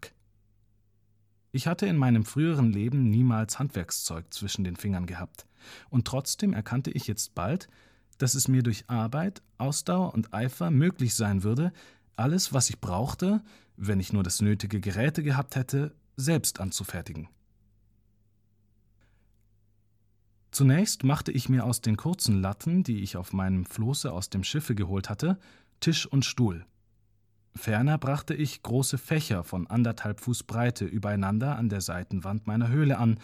Ich 1.52 1.66
hatte 1.66 1.88
in 1.88 1.98
meinem 1.98 2.26
früheren 2.26 2.72
Leben 2.72 3.10
niemals 3.10 3.58
Handwerkszeug 3.58 4.26
zwischen 4.34 4.64
den 4.64 4.76
Fingern 4.76 5.06
gehabt, 5.06 5.46
und 5.90 6.06
trotzdem 6.06 6.54
erkannte 6.54 6.92
ich 6.92 7.08
jetzt 7.08 7.36
bald, 7.36 7.70
dass 8.18 8.36
es 8.36 8.48
mir 8.48 8.64
durch 8.64 8.90
Arbeit, 8.90 9.42
Ausdauer 9.58 10.14
und 10.14 10.34
Eifer 10.34 10.72
möglich 10.72 11.16
sein 11.16 11.44
würde, 11.44 11.72
alles, 12.16 12.54
was 12.54 12.70
ich 12.70 12.80
brauchte, 12.82 13.42
wenn 13.78 14.00
ich 14.00 14.12
nur 14.12 14.24
das 14.24 14.42
nötige 14.42 14.82
Geräte 14.82 15.24
gehabt 15.24 15.56
hätte, 15.56 15.96
selbst 16.18 16.60
anzufertigen. 16.60 17.30
Zunächst 20.52 21.04
machte 21.04 21.32
ich 21.32 21.48
mir 21.48 21.66
aus 21.66 21.82
den 21.82 21.96
kurzen 21.96 22.42
Latten, 22.42 22.84
die 22.84 23.02
ich 23.02 23.18
auf 23.18 23.34
meinem 23.34 23.66
Floße 23.66 24.12
aus 24.12 24.30
dem 24.30 24.44
Schiffe 24.44 24.76
geholt 24.76 25.10
hatte, 25.10 25.38
Tisch 25.80 26.06
und 26.06 26.26
Stuhl. 26.26 26.66
Ferner 27.56 27.98
brachte 27.98 28.34
ich 28.34 28.64
große 28.64 28.98
Fächer 28.98 29.44
von 29.44 29.68
anderthalb 29.68 30.22
Fuß 30.22 30.44
Breite 30.44 30.86
übereinander 30.86 31.58
an 31.58 31.70
der 31.70 31.82
Seitenwand 31.82 32.48
meiner 32.48 32.70
Höhle 32.70 32.98
an, 32.98 33.20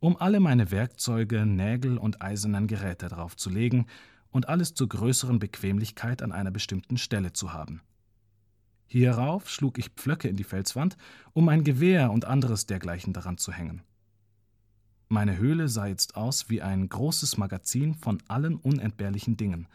um 0.00 0.16
alle 0.16 0.40
meine 0.40 0.70
Werkzeuge, 0.70 1.44
Nägel 1.44 1.98
und 1.98 2.22
eisernen 2.22 2.66
Geräte 2.66 3.08
darauf 3.08 3.36
zu 3.36 3.50
legen 3.50 3.86
und 4.30 4.48
alles 4.48 4.74
zur 4.74 4.88
größeren 4.88 5.38
Bequemlichkeit 5.38 6.22
an 6.22 6.32
einer 6.32 6.50
bestimmten 6.50 6.96
Stelle 6.96 7.32
zu 7.32 7.52
haben. 7.52 7.82
Hierauf 8.86 9.48
schlug 9.48 9.78
ich 9.78 9.90
Pflöcke 9.90 10.28
in 10.28 10.36
die 10.36 10.44
Felswand, 10.44 10.96
um 11.32 11.48
ein 11.48 11.64
Gewehr 11.64 12.10
und 12.10 12.24
anderes 12.24 12.66
dergleichen 12.66 13.12
daran 13.12 13.38
zu 13.38 13.52
hängen. 13.52 13.82
Meine 15.12 15.38
Höhle 15.38 15.68
sah 15.68 15.86
jetzt 15.86 16.14
aus 16.14 16.50
wie 16.50 16.62
ein 16.62 16.88
großes 16.88 17.36
Magazin 17.36 17.94
von 17.94 18.22
allen 18.28 18.54
unentbehrlichen 18.54 19.36
Dingen, 19.36 19.66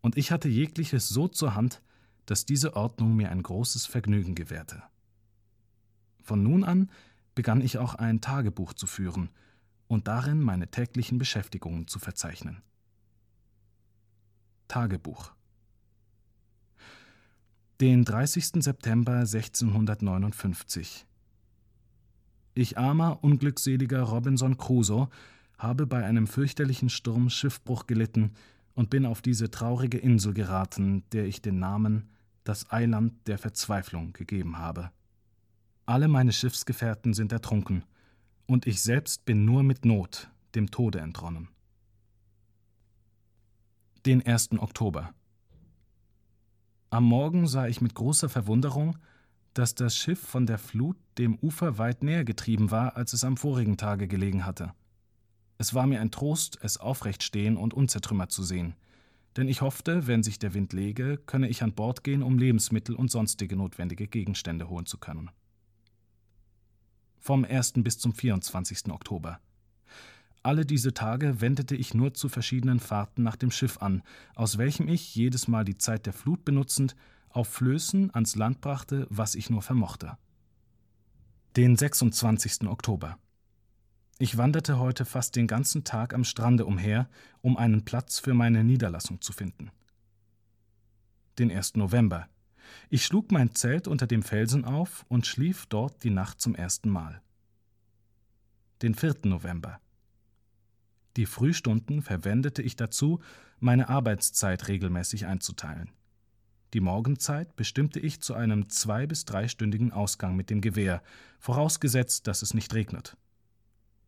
und 0.00 0.16
ich 0.16 0.30
hatte 0.30 0.48
jegliches 0.48 1.08
so 1.08 1.26
zur 1.26 1.56
Hand, 1.56 1.82
dass 2.24 2.46
diese 2.46 2.76
Ordnung 2.76 3.16
mir 3.16 3.30
ein 3.30 3.42
großes 3.42 3.84
Vergnügen 3.84 4.36
gewährte. 4.36 4.84
Von 6.22 6.44
nun 6.44 6.62
an 6.62 6.88
begann 7.34 7.60
ich 7.60 7.78
auch 7.78 7.96
ein 7.96 8.20
Tagebuch 8.20 8.74
zu 8.74 8.86
führen 8.86 9.30
und 9.88 10.06
darin 10.06 10.40
meine 10.40 10.70
täglichen 10.70 11.18
Beschäftigungen 11.18 11.88
zu 11.88 11.98
verzeichnen. 11.98 12.62
Tagebuch 14.68 15.32
Den 17.80 18.04
30. 18.04 18.62
September 18.62 19.18
1659 19.18 21.06
Ich 22.58 22.78
armer, 22.78 23.22
unglückseliger 23.22 24.00
Robinson 24.00 24.56
Crusoe 24.56 25.10
habe 25.58 25.86
bei 25.86 26.02
einem 26.06 26.26
fürchterlichen 26.26 26.88
Sturm 26.88 27.28
Schiffbruch 27.28 27.86
gelitten 27.86 28.32
und 28.74 28.88
bin 28.88 29.04
auf 29.04 29.20
diese 29.20 29.50
traurige 29.50 29.98
Insel 29.98 30.32
geraten, 30.32 31.04
der 31.12 31.26
ich 31.26 31.42
den 31.42 31.58
Namen 31.58 32.08
das 32.44 32.72
Eiland 32.72 33.12
der 33.26 33.36
Verzweiflung 33.36 34.14
gegeben 34.14 34.56
habe. 34.56 34.90
Alle 35.84 36.08
meine 36.08 36.32
Schiffsgefährten 36.32 37.12
sind 37.12 37.30
ertrunken, 37.30 37.84
und 38.46 38.66
ich 38.66 38.82
selbst 38.82 39.26
bin 39.26 39.44
nur 39.44 39.62
mit 39.62 39.84
Not 39.84 40.30
dem 40.54 40.70
Tode 40.70 41.00
entronnen. 41.00 41.48
Den 44.06 44.24
1. 44.24 44.52
Oktober. 44.52 45.12
Am 46.88 47.04
Morgen 47.04 47.48
sah 47.48 47.66
ich 47.66 47.82
mit 47.82 47.94
großer 47.94 48.30
Verwunderung, 48.30 48.96
dass 49.58 49.74
das 49.74 49.96
Schiff 49.96 50.20
von 50.20 50.46
der 50.46 50.58
Flut 50.58 50.96
dem 51.16 51.38
Ufer 51.40 51.78
weit 51.78 52.02
näher 52.02 52.24
getrieben 52.24 52.70
war, 52.70 52.96
als 52.96 53.12
es 53.12 53.24
am 53.24 53.36
vorigen 53.36 53.76
Tage 53.76 54.06
gelegen 54.06 54.44
hatte. 54.44 54.74
Es 55.56 55.72
war 55.72 55.86
mir 55.86 56.00
ein 56.00 56.10
Trost, 56.10 56.58
es 56.60 56.76
aufrecht 56.76 57.22
stehen 57.22 57.56
und 57.56 57.72
unzertrümmert 57.72 58.30
zu 58.30 58.42
sehen, 58.42 58.74
denn 59.36 59.48
ich 59.48 59.62
hoffte, 59.62 60.06
wenn 60.06 60.22
sich 60.22 60.38
der 60.38 60.52
Wind 60.52 60.72
lege, 60.72 61.18
könne 61.24 61.48
ich 61.48 61.62
an 61.62 61.72
Bord 61.72 62.04
gehen, 62.04 62.22
um 62.22 62.38
Lebensmittel 62.38 62.94
und 62.94 63.10
sonstige 63.10 63.56
notwendige 63.56 64.06
Gegenstände 64.06 64.68
holen 64.68 64.86
zu 64.86 64.98
können. 64.98 65.30
Vom 67.18 67.44
1. 67.44 67.74
bis 67.76 67.98
zum 67.98 68.12
24. 68.12 68.90
Oktober. 68.90 69.40
Alle 70.42 70.64
diese 70.64 70.94
Tage 70.94 71.40
wendete 71.40 71.74
ich 71.74 71.92
nur 71.92 72.14
zu 72.14 72.28
verschiedenen 72.28 72.78
Fahrten 72.78 73.22
nach 73.22 73.36
dem 73.36 73.50
Schiff 73.50 73.78
an, 73.78 74.02
aus 74.34 74.58
welchem 74.58 74.88
ich, 74.88 75.14
jedes 75.14 75.48
Mal 75.48 75.64
die 75.64 75.76
Zeit 75.76 76.06
der 76.06 76.12
Flut 76.12 76.44
benutzend, 76.44 76.94
auf 77.36 77.48
Flößen 77.48 78.14
ans 78.14 78.34
Land 78.34 78.62
brachte, 78.62 79.06
was 79.10 79.34
ich 79.34 79.50
nur 79.50 79.60
vermochte. 79.60 80.16
Den 81.56 81.76
26. 81.76 82.66
Oktober. 82.66 83.18
Ich 84.18 84.38
wanderte 84.38 84.78
heute 84.78 85.04
fast 85.04 85.36
den 85.36 85.46
ganzen 85.46 85.84
Tag 85.84 86.14
am 86.14 86.24
Strande 86.24 86.64
umher, 86.64 87.10
um 87.42 87.58
einen 87.58 87.84
Platz 87.84 88.18
für 88.18 88.32
meine 88.32 88.64
Niederlassung 88.64 89.20
zu 89.20 89.34
finden. 89.34 89.70
Den 91.38 91.50
1. 91.50 91.76
November. 91.76 92.26
Ich 92.88 93.04
schlug 93.04 93.30
mein 93.30 93.54
Zelt 93.54 93.86
unter 93.86 94.06
dem 94.06 94.22
Felsen 94.22 94.64
auf 94.64 95.04
und 95.08 95.26
schlief 95.26 95.66
dort 95.66 96.02
die 96.04 96.10
Nacht 96.10 96.40
zum 96.40 96.54
ersten 96.54 96.88
Mal. 96.88 97.20
Den 98.80 98.94
4. 98.94 99.16
November. 99.24 99.78
Die 101.18 101.26
Frühstunden 101.26 102.00
verwendete 102.00 102.62
ich 102.62 102.76
dazu, 102.76 103.20
meine 103.60 103.90
Arbeitszeit 103.90 104.68
regelmäßig 104.68 105.26
einzuteilen. 105.26 105.90
Die 106.74 106.80
Morgenzeit 106.80 107.56
bestimmte 107.56 108.00
ich 108.00 108.20
zu 108.20 108.34
einem 108.34 108.68
zwei- 108.68 109.06
bis 109.06 109.24
dreistündigen 109.24 109.92
Ausgang 109.92 110.36
mit 110.36 110.50
dem 110.50 110.60
Gewehr, 110.60 111.02
vorausgesetzt, 111.38 112.26
dass 112.26 112.42
es 112.42 112.54
nicht 112.54 112.74
regnet. 112.74 113.16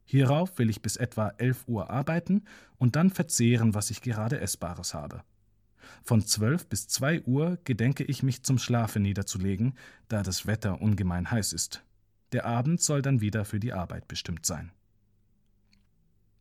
Hierauf 0.04 0.58
will 0.58 0.70
ich 0.70 0.82
bis 0.82 0.96
etwa 0.96 1.28
11 1.36 1.68
Uhr 1.68 1.90
arbeiten 1.90 2.44
und 2.78 2.96
dann 2.96 3.10
verzehren, 3.10 3.74
was 3.74 3.90
ich 3.90 4.00
gerade 4.00 4.40
Essbares 4.40 4.94
habe. 4.94 5.22
Von 6.02 6.24
12 6.24 6.66
bis 6.66 6.88
2 6.88 7.22
Uhr 7.22 7.58
gedenke 7.64 8.04
ich 8.04 8.22
mich 8.22 8.42
zum 8.42 8.58
Schlafe 8.58 9.00
niederzulegen, 9.00 9.74
da 10.08 10.22
das 10.22 10.46
Wetter 10.46 10.80
ungemein 10.80 11.30
heiß 11.30 11.52
ist. 11.52 11.84
Der 12.32 12.44
Abend 12.44 12.80
soll 12.80 13.02
dann 13.02 13.20
wieder 13.20 13.44
für 13.44 13.60
die 13.60 13.72
Arbeit 13.72 14.08
bestimmt 14.08 14.44
sein. 14.44 14.72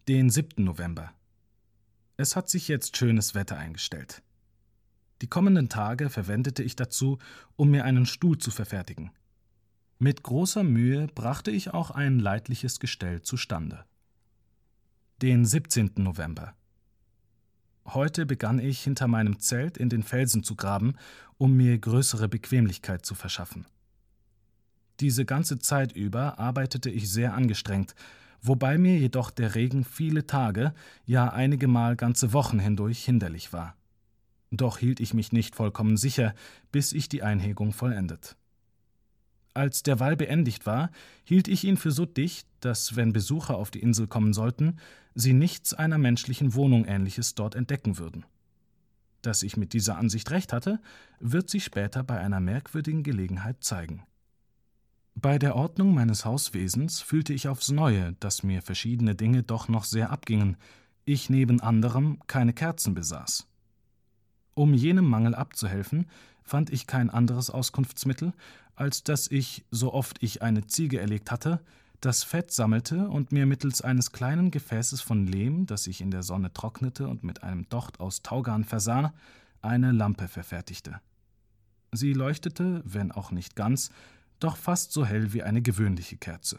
Den 0.08 0.30
7. 0.30 0.64
November. 0.64 1.14
Es 2.16 2.36
hat 2.36 2.50
sich 2.50 2.68
jetzt 2.68 2.98
schönes 2.98 3.36
Wetter 3.36 3.58
eingestellt. 3.58 4.24
Die 5.22 5.28
kommenden 5.28 5.70
Tage 5.70 6.10
verwendete 6.10 6.64
ich 6.64 6.76
dazu, 6.76 7.18
um 7.56 7.72
mir 7.72 7.86
einen 7.86 8.06
Stuhl 8.06 8.38
zu 8.38 8.52
verfertigen. 8.52 9.12
Mit 10.00 10.22
großer 10.22 10.64
Mühe 10.64 11.08
brachte 11.08 11.50
ich 11.50 11.74
auch 11.74 11.90
ein 11.90 12.20
leidliches 12.20 12.80
Gestell 12.80 13.24
zustande. 13.24 13.86
Den 15.22 15.46
17. 15.46 15.94
November. 15.98 16.54
Heute 17.86 18.26
begann 18.26 18.60
ich 18.60 18.84
hinter 18.84 19.08
meinem 19.08 19.40
Zelt 19.40 19.78
in 19.78 19.90
den 19.90 20.04
Felsen 20.04 20.44
zu 20.44 20.56
graben, 20.56 20.96
um 21.38 21.56
mir 21.56 21.78
größere 21.78 22.28
Bequemlichkeit 22.28 23.06
zu 23.06 23.16
verschaffen. 23.16 23.66
Diese 25.00 25.26
ganze 25.26 25.58
Zeit 25.58 25.94
über 25.94 26.38
arbeitete 26.38 26.90
ich 26.90 27.10
sehr 27.10 27.34
angestrengt, 27.34 27.96
wobei 28.42 28.78
mir 28.78 28.98
jedoch 28.98 29.32
der 29.32 29.56
Regen 29.56 29.86
viele 29.86 30.28
Tage, 30.28 30.74
ja 31.06 31.30
einige 31.32 31.68
Mal 31.68 31.96
ganze 31.96 32.34
Wochen 32.34 32.60
hindurch 32.60 33.06
hinderlich 33.06 33.54
war. 33.54 33.77
Doch 34.52 34.78
hielt 34.78 35.00
ich 35.00 35.14
mich 35.14 35.32
nicht 35.32 35.56
vollkommen 35.56 35.98
sicher, 35.98 36.34
bis 36.72 36.94
ich 36.94 37.10
die 37.10 37.24
Einhegung 37.24 37.74
vollendet. 37.74 38.38
Als 39.54 39.82
der 39.82 40.00
Wall 40.00 40.16
beendigt 40.16 40.66
war, 40.66 40.92
hielt 41.24 41.48
ich 41.48 41.64
ihn 41.64 41.78
für 41.78 41.92
so 41.92 42.06
dicht, 42.06 42.48
dass, 42.60 42.96
wenn 42.96 43.12
Besucher 43.12 43.56
auf 43.58 43.72
die 43.72 43.82
Insel 43.82 44.08
kommen 44.08 44.34
sollten, 44.34 44.78
sie 45.16 45.34
nichts 45.34 45.74
einer 45.74 45.98
menschlichen 45.98 46.54
Wohnung 46.54 46.86
ähnliches 46.86 47.34
dort 47.34 47.56
entdecken 47.56 47.98
würden. 47.98 48.26
Dass 49.24 49.42
ich 49.44 49.58
mit 49.58 49.74
dieser 49.74 49.98
Ansicht 49.98 50.30
recht 50.30 50.54
hatte, 50.54 50.80
wird 51.20 51.50
sich 51.50 51.64
später 51.64 52.04
bei 52.04 52.20
einer 52.20 52.40
merkwürdigen 52.40 53.04
Gelegenheit 53.04 53.64
zeigen. 53.64 54.04
Bei 55.16 55.40
der 55.40 55.56
Ordnung 55.56 55.96
meines 55.96 56.26
Hauswesens 56.26 57.02
fühlte 57.02 57.34
ich 57.34 57.48
aufs 57.48 57.72
Neue, 57.72 58.14
dass 58.20 58.44
mir 58.44 58.62
verschiedene 58.62 59.16
Dinge 59.16 59.42
doch 59.42 59.68
noch 59.68 59.86
sehr 59.86 60.12
abgingen, 60.12 60.56
ich 61.06 61.32
neben 61.32 61.60
anderem 61.62 62.20
keine 62.28 62.54
Kerzen 62.54 62.94
besaß. 62.94 63.48
Um 64.58 64.74
jenem 64.74 65.06
Mangel 65.06 65.36
abzuhelfen, 65.36 66.08
fand 66.42 66.72
ich 66.72 66.88
kein 66.88 67.12
anderes 67.12 67.52
Auskunftsmittel, 67.52 68.34
als 68.76 69.04
dass 69.04 69.30
ich, 69.30 69.64
so 69.70 69.94
oft 69.94 70.24
ich 70.24 70.42
eine 70.42 70.66
Ziege 70.66 71.00
erlegt 71.00 71.30
hatte, 71.30 71.60
das 72.02 72.24
Fett 72.24 72.52
sammelte 72.52 73.08
und 73.08 73.32
mir 73.32 73.46
mittels 73.46 73.84
eines 73.84 74.14
kleinen 74.14 74.50
Gefäßes 74.50 75.02
von 75.02 75.28
Lehm, 75.28 75.68
das 75.68 75.86
ich 75.86 76.02
in 76.02 76.10
der 76.10 76.24
Sonne 76.24 76.52
trocknete 76.54 77.08
und 77.08 77.24
mit 77.24 77.44
einem 77.44 77.70
Docht 77.70 78.00
aus 78.00 78.24
Taugarn 78.24 78.64
versah, 78.64 79.14
eine 79.62 79.92
Lampe 79.92 80.28
verfertigte. 80.28 81.02
Sie 81.92 82.14
leuchtete, 82.14 82.82
wenn 82.84 83.12
auch 83.12 83.30
nicht 83.30 83.56
ganz, 83.56 83.92
doch 84.40 84.58
fast 84.58 84.92
so 84.92 85.06
hell 85.06 85.34
wie 85.34 85.44
eine 85.44 85.62
gewöhnliche 85.62 86.18
Kerze. 86.18 86.58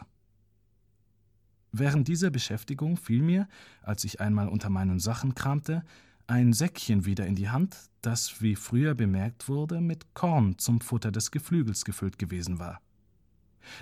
Während 1.73 2.07
dieser 2.07 2.29
Beschäftigung 2.29 2.95
fiel 2.95 3.21
mir, 3.21 3.49
als 3.81 4.05
ich 4.05 4.21
einmal 4.21 4.47
unter 4.47 4.69
meinen 4.69 5.01
Sachen 5.01 5.35
kramte, 5.35 5.83
ein 6.29 6.53
Säckchen 6.53 7.05
wieder 7.05 7.25
in 7.25 7.35
die 7.35 7.49
Hand, 7.49 7.75
das, 8.01 8.39
wie 8.39 8.55
früher 8.55 8.93
bemerkt 8.93 9.49
wurde, 9.49 9.81
mit 9.81 10.13
Korn 10.13 10.59
zum 10.59 10.79
Futter 10.79 11.11
des 11.11 11.31
Geflügels 11.31 11.85
gefüllt 11.85 12.19
gewesen 12.19 12.59
war. 12.59 12.81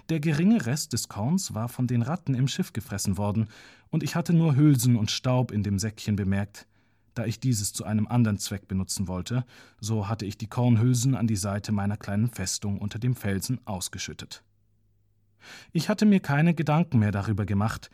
Der 0.07 0.21
geringe 0.21 0.65
Rest 0.65 0.93
des 0.93 1.09
Korns 1.09 1.53
war 1.53 1.67
von 1.67 1.87
den 1.87 2.01
Ratten 2.01 2.35
im 2.35 2.47
Schiff 2.47 2.71
gefressen 2.71 3.17
worden, 3.17 3.47
und 3.89 4.01
ich 4.01 4.15
hatte 4.15 4.31
nur 4.31 4.55
Hülsen 4.55 4.95
und 4.95 5.11
Staub 5.11 5.51
in 5.51 5.61
dem 5.61 5.77
Säckchen 5.77 6.15
bemerkt. 6.15 6.67
Da 7.15 7.25
ich 7.25 7.41
dieses 7.41 7.73
zu 7.73 7.83
einem 7.83 8.07
anderen 8.07 8.37
Zweck 8.37 8.67
benutzen 8.67 9.09
wollte, 9.09 9.45
so 9.81 10.07
hatte 10.07 10.25
ich 10.25 10.37
die 10.37 10.47
Kornhülsen 10.47 11.15
an 11.15 11.27
die 11.27 11.35
Seite 11.35 11.73
meiner 11.73 11.97
kleinen 11.97 12.29
Festung 12.29 12.77
unter 12.79 12.97
dem 12.97 13.15
Felsen 13.15 13.59
ausgeschüttet. 13.65 14.43
Ich 15.73 15.89
hatte 15.89 16.05
mir 16.05 16.21
keine 16.21 16.53
Gedanken 16.53 16.99
mehr 16.99 17.11
darüber 17.11 17.45
gemacht, 17.45 17.89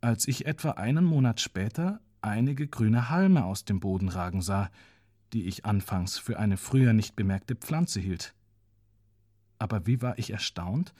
als 0.00 0.28
ich 0.28 0.46
etwa 0.46 0.72
einen 0.72 1.04
Monat 1.04 1.40
später 1.40 2.00
einige 2.22 2.66
grüne 2.66 3.10
Halme 3.10 3.44
aus 3.44 3.64
dem 3.64 3.80
Boden 3.80 4.08
ragen 4.08 4.42
sah, 4.42 4.70
die 5.32 5.46
ich 5.46 5.64
anfangs 5.64 6.18
für 6.18 6.38
eine 6.38 6.56
früher 6.56 6.92
nicht 6.92 7.16
bemerkte 7.16 7.56
Pflanze 7.56 8.00
hielt. 8.00 8.34
Aber 9.58 9.86
wie 9.86 10.02
war 10.02 10.18
ich 10.18 10.30
erstaunt, 10.30 10.94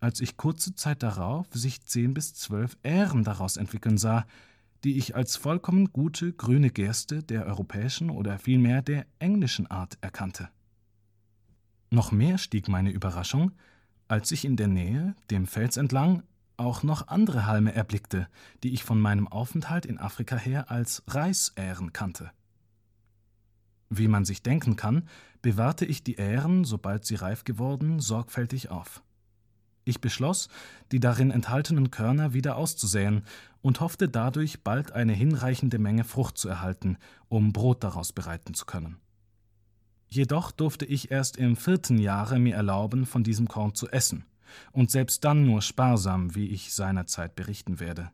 als 0.00 0.20
ich 0.20 0.36
kurze 0.36 0.74
Zeit 0.74 1.02
darauf 1.02 1.46
sich 1.52 1.82
zehn 1.82 2.14
bis 2.14 2.34
zwölf 2.34 2.76
Ähren 2.82 3.24
daraus 3.24 3.56
entwickeln 3.56 3.98
sah, 3.98 4.26
die 4.84 4.98
ich 4.98 5.16
als 5.16 5.36
vollkommen 5.36 5.92
gute 5.92 6.32
grüne 6.32 6.70
Gerste 6.70 7.22
der 7.22 7.46
europäischen 7.46 8.10
oder 8.10 8.38
vielmehr 8.38 8.82
der 8.82 9.06
englischen 9.18 9.66
Art 9.66 9.98
erkannte. 10.00 10.48
Noch 11.90 12.12
mehr 12.12 12.38
stieg 12.38 12.68
meine 12.68 12.90
Überraschung, 12.90 13.52
als 14.08 14.30
ich 14.30 14.44
in 14.44 14.56
der 14.56 14.68
Nähe, 14.68 15.16
dem 15.30 15.46
Fels 15.46 15.76
entlang, 15.76 16.22
auch 16.56 16.82
noch 16.82 17.08
andere 17.08 17.46
Halme 17.46 17.74
erblickte, 17.74 18.28
die 18.62 18.72
ich 18.72 18.84
von 18.84 19.00
meinem 19.00 19.28
Aufenthalt 19.28 19.86
in 19.86 19.98
Afrika 19.98 20.36
her 20.36 20.70
als 20.70 21.02
Reisähren 21.06 21.92
kannte. 21.92 22.30
Wie 23.88 24.08
man 24.08 24.24
sich 24.24 24.42
denken 24.42 24.76
kann, 24.76 25.08
bewahrte 25.42 25.84
ich 25.84 26.02
die 26.02 26.16
Ähren, 26.16 26.64
sobald 26.64 27.04
sie 27.04 27.14
reif 27.14 27.44
geworden, 27.44 28.00
sorgfältig 28.00 28.70
auf. 28.70 29.02
Ich 29.84 30.00
beschloss, 30.00 30.48
die 30.90 30.98
darin 30.98 31.30
enthaltenen 31.30 31.92
Körner 31.92 32.32
wieder 32.32 32.56
auszusäen 32.56 33.22
und 33.62 33.80
hoffte 33.80 34.08
dadurch 34.08 34.64
bald 34.64 34.90
eine 34.90 35.12
hinreichende 35.12 35.78
Menge 35.78 36.02
Frucht 36.02 36.38
zu 36.38 36.48
erhalten, 36.48 36.98
um 37.28 37.52
Brot 37.52 37.84
daraus 37.84 38.12
bereiten 38.12 38.54
zu 38.54 38.66
können. 38.66 38.96
Jedoch 40.08 40.50
durfte 40.50 40.84
ich 40.84 41.12
erst 41.12 41.36
im 41.36 41.56
vierten 41.56 41.98
Jahre 41.98 42.40
mir 42.40 42.56
erlauben, 42.56 43.06
von 43.06 43.22
diesem 43.22 43.46
Korn 43.46 43.74
zu 43.74 43.88
essen, 43.88 44.24
und 44.72 44.90
selbst 44.90 45.24
dann 45.24 45.44
nur 45.44 45.62
sparsam, 45.62 46.34
wie 46.34 46.48
ich 46.48 46.72
seinerzeit 46.72 47.34
berichten 47.34 47.80
werde. 47.80 48.10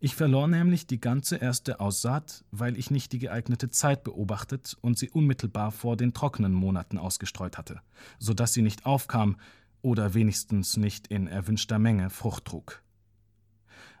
Ich 0.00 0.14
verlor 0.14 0.48
nämlich 0.48 0.86
die 0.86 1.00
ganze 1.00 1.36
erste 1.36 1.80
Aussaat, 1.80 2.44
weil 2.50 2.78
ich 2.78 2.90
nicht 2.90 3.12
die 3.12 3.18
geeignete 3.18 3.70
Zeit 3.70 4.04
beobachtet 4.04 4.76
und 4.80 4.98
sie 4.98 5.10
unmittelbar 5.10 5.72
vor 5.72 5.96
den 5.96 6.14
trockenen 6.14 6.52
Monaten 6.52 6.98
ausgestreut 6.98 7.58
hatte, 7.58 7.80
so 8.18 8.34
dass 8.34 8.52
sie 8.52 8.62
nicht 8.62 8.86
aufkam 8.86 9.36
oder 9.82 10.14
wenigstens 10.14 10.76
nicht 10.76 11.08
in 11.08 11.26
erwünschter 11.26 11.78
Menge 11.78 12.10
Frucht 12.10 12.46
trug. 12.46 12.82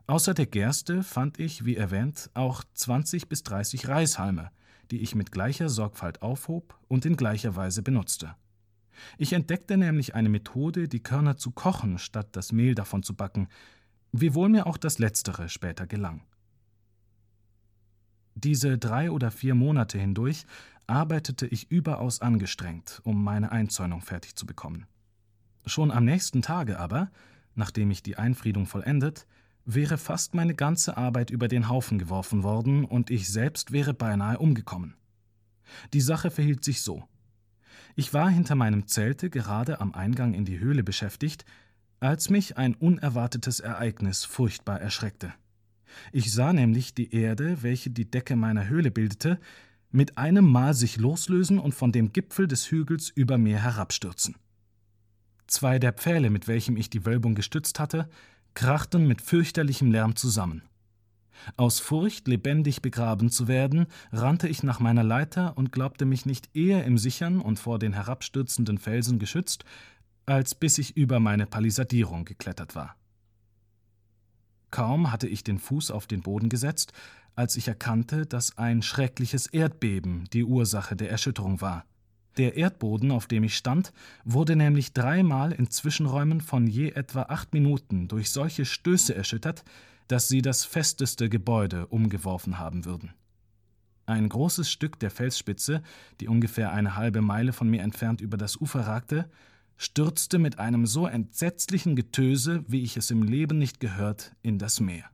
Außer 0.06 0.34
der 0.34 0.46
Gerste 0.46 1.02
fand 1.02 1.38
ich, 1.38 1.64
wie 1.64 1.76
erwähnt, 1.76 2.30
auch 2.34 2.62
20 2.74 3.28
bis 3.28 3.42
30 3.42 3.88
Reishalme, 3.88 4.50
die 4.90 5.00
ich 5.00 5.14
mit 5.14 5.32
gleicher 5.32 5.68
Sorgfalt 5.68 6.20
aufhob 6.20 6.78
und 6.88 7.06
in 7.06 7.16
gleicher 7.16 7.56
Weise 7.56 7.82
benutzte. 7.82 8.34
Ich 9.18 9.32
entdeckte 9.32 9.76
nämlich 9.76 10.14
eine 10.14 10.28
Methode, 10.28 10.88
die 10.88 11.02
Körner 11.02 11.36
zu 11.36 11.50
kochen, 11.50 11.98
statt 11.98 12.28
das 12.32 12.52
Mehl 12.52 12.74
davon 12.74 13.02
zu 13.02 13.14
backen, 13.14 13.48
wiewohl 14.12 14.48
mir 14.48 14.66
auch 14.66 14.76
das 14.76 14.98
Letztere 14.98 15.48
später 15.48 15.86
gelang. 15.86 16.22
Diese 18.34 18.78
drei 18.78 19.10
oder 19.10 19.30
vier 19.30 19.54
Monate 19.54 19.98
hindurch 19.98 20.46
arbeitete 20.86 21.46
ich 21.46 21.70
überaus 21.70 22.20
angestrengt, 22.20 23.00
um 23.04 23.22
meine 23.22 23.52
Einzäunung 23.52 24.00
fertig 24.00 24.36
zu 24.36 24.46
bekommen. 24.46 24.86
Schon 25.66 25.90
am 25.90 26.04
nächsten 26.04 26.42
Tage 26.42 26.78
aber, 26.78 27.10
nachdem 27.54 27.90
ich 27.90 28.02
die 28.02 28.18
Einfriedung 28.18 28.66
vollendet, 28.66 29.26
wäre 29.64 29.96
fast 29.96 30.34
meine 30.34 30.54
ganze 30.54 30.96
Arbeit 30.96 31.30
über 31.30 31.48
den 31.48 31.68
Haufen 31.68 31.98
geworfen 31.98 32.42
worden 32.42 32.84
und 32.84 33.10
ich 33.10 33.30
selbst 33.30 33.72
wäre 33.72 33.94
beinahe 33.94 34.38
umgekommen. 34.38 34.94
Die 35.92 36.02
Sache 36.02 36.30
verhielt 36.30 36.64
sich 36.64 36.82
so. 36.82 37.08
Ich 37.96 38.12
war 38.12 38.28
hinter 38.28 38.54
meinem 38.54 38.86
Zelte 38.86 39.30
gerade 39.30 39.80
am 39.80 39.94
Eingang 39.94 40.34
in 40.34 40.44
die 40.44 40.58
Höhle 40.58 40.82
beschäftigt, 40.82 41.44
als 42.00 42.28
mich 42.28 42.58
ein 42.58 42.74
unerwartetes 42.74 43.60
Ereignis 43.60 44.24
furchtbar 44.24 44.80
erschreckte. 44.80 45.32
Ich 46.12 46.32
sah 46.32 46.52
nämlich 46.52 46.94
die 46.94 47.14
Erde, 47.14 47.62
welche 47.62 47.90
die 47.90 48.10
Decke 48.10 48.34
meiner 48.34 48.68
Höhle 48.68 48.90
bildete, 48.90 49.38
mit 49.90 50.18
einem 50.18 50.50
Mal 50.50 50.74
sich 50.74 50.96
loslösen 50.96 51.60
und 51.60 51.72
von 51.72 51.92
dem 51.92 52.12
Gipfel 52.12 52.48
des 52.48 52.68
Hügels 52.68 53.10
über 53.10 53.38
mir 53.38 53.62
herabstürzen. 53.62 54.34
Zwei 55.46 55.78
der 55.78 55.92
Pfähle, 55.92 56.30
mit 56.30 56.48
welchem 56.48 56.76
ich 56.76 56.90
die 56.90 57.06
Wölbung 57.06 57.36
gestützt 57.36 57.78
hatte, 57.78 58.08
krachten 58.54 59.06
mit 59.06 59.22
fürchterlichem 59.22 59.92
Lärm 59.92 60.16
zusammen. 60.16 60.62
Aus 61.56 61.80
Furcht, 61.80 62.28
lebendig 62.28 62.82
begraben 62.82 63.30
zu 63.30 63.48
werden, 63.48 63.86
rannte 64.12 64.48
ich 64.48 64.62
nach 64.62 64.80
meiner 64.80 65.04
Leiter 65.04 65.56
und 65.56 65.72
glaubte 65.72 66.04
mich 66.04 66.26
nicht 66.26 66.54
eher 66.54 66.84
im 66.84 66.98
Sichern 66.98 67.40
und 67.40 67.58
vor 67.58 67.78
den 67.78 67.92
herabstürzenden 67.92 68.78
Felsen 68.78 69.18
geschützt, 69.18 69.64
als 70.26 70.54
bis 70.54 70.78
ich 70.78 70.96
über 70.96 71.20
meine 71.20 71.46
Palisadierung 71.46 72.24
geklettert 72.24 72.74
war. 72.74 72.96
Kaum 74.70 75.12
hatte 75.12 75.28
ich 75.28 75.44
den 75.44 75.58
Fuß 75.58 75.90
auf 75.90 76.06
den 76.06 76.22
Boden 76.22 76.48
gesetzt, 76.48 76.92
als 77.36 77.56
ich 77.56 77.68
erkannte, 77.68 78.26
dass 78.26 78.58
ein 78.58 78.82
schreckliches 78.82 79.46
Erdbeben 79.46 80.24
die 80.32 80.44
Ursache 80.44 80.96
der 80.96 81.10
Erschütterung 81.10 81.60
war. 81.60 81.84
Der 82.36 82.56
Erdboden, 82.56 83.12
auf 83.12 83.26
dem 83.28 83.44
ich 83.44 83.56
stand, 83.56 83.92
wurde 84.24 84.56
nämlich 84.56 84.92
dreimal 84.92 85.52
in 85.52 85.70
Zwischenräumen 85.70 86.40
von 86.40 86.66
je 86.66 86.90
etwa 86.90 87.22
acht 87.22 87.52
Minuten 87.54 88.08
durch 88.08 88.30
solche 88.30 88.64
Stöße 88.64 89.14
erschüttert, 89.14 89.64
dass 90.14 90.28
sie 90.28 90.42
das 90.42 90.64
festeste 90.64 91.28
Gebäude 91.28 91.88
umgeworfen 91.88 92.60
haben 92.60 92.84
würden. 92.84 93.10
Ein 94.06 94.28
großes 94.28 94.70
Stück 94.70 95.00
der 95.00 95.10
Felsspitze, 95.10 95.82
die 96.20 96.28
ungefähr 96.28 96.72
eine 96.72 96.94
halbe 96.94 97.20
Meile 97.20 97.52
von 97.52 97.68
mir 97.68 97.82
entfernt 97.82 98.20
über 98.20 98.36
das 98.36 98.56
Ufer 98.56 98.82
ragte, 98.86 99.28
stürzte 99.76 100.38
mit 100.38 100.60
einem 100.60 100.86
so 100.86 101.08
entsetzlichen 101.08 101.96
Getöse, 101.96 102.64
wie 102.68 102.84
ich 102.84 102.96
es 102.96 103.10
im 103.10 103.24
Leben 103.24 103.58
nicht 103.58 103.80
gehört, 103.80 104.36
in 104.40 104.60
das 104.60 104.78
Meer. 104.78 105.10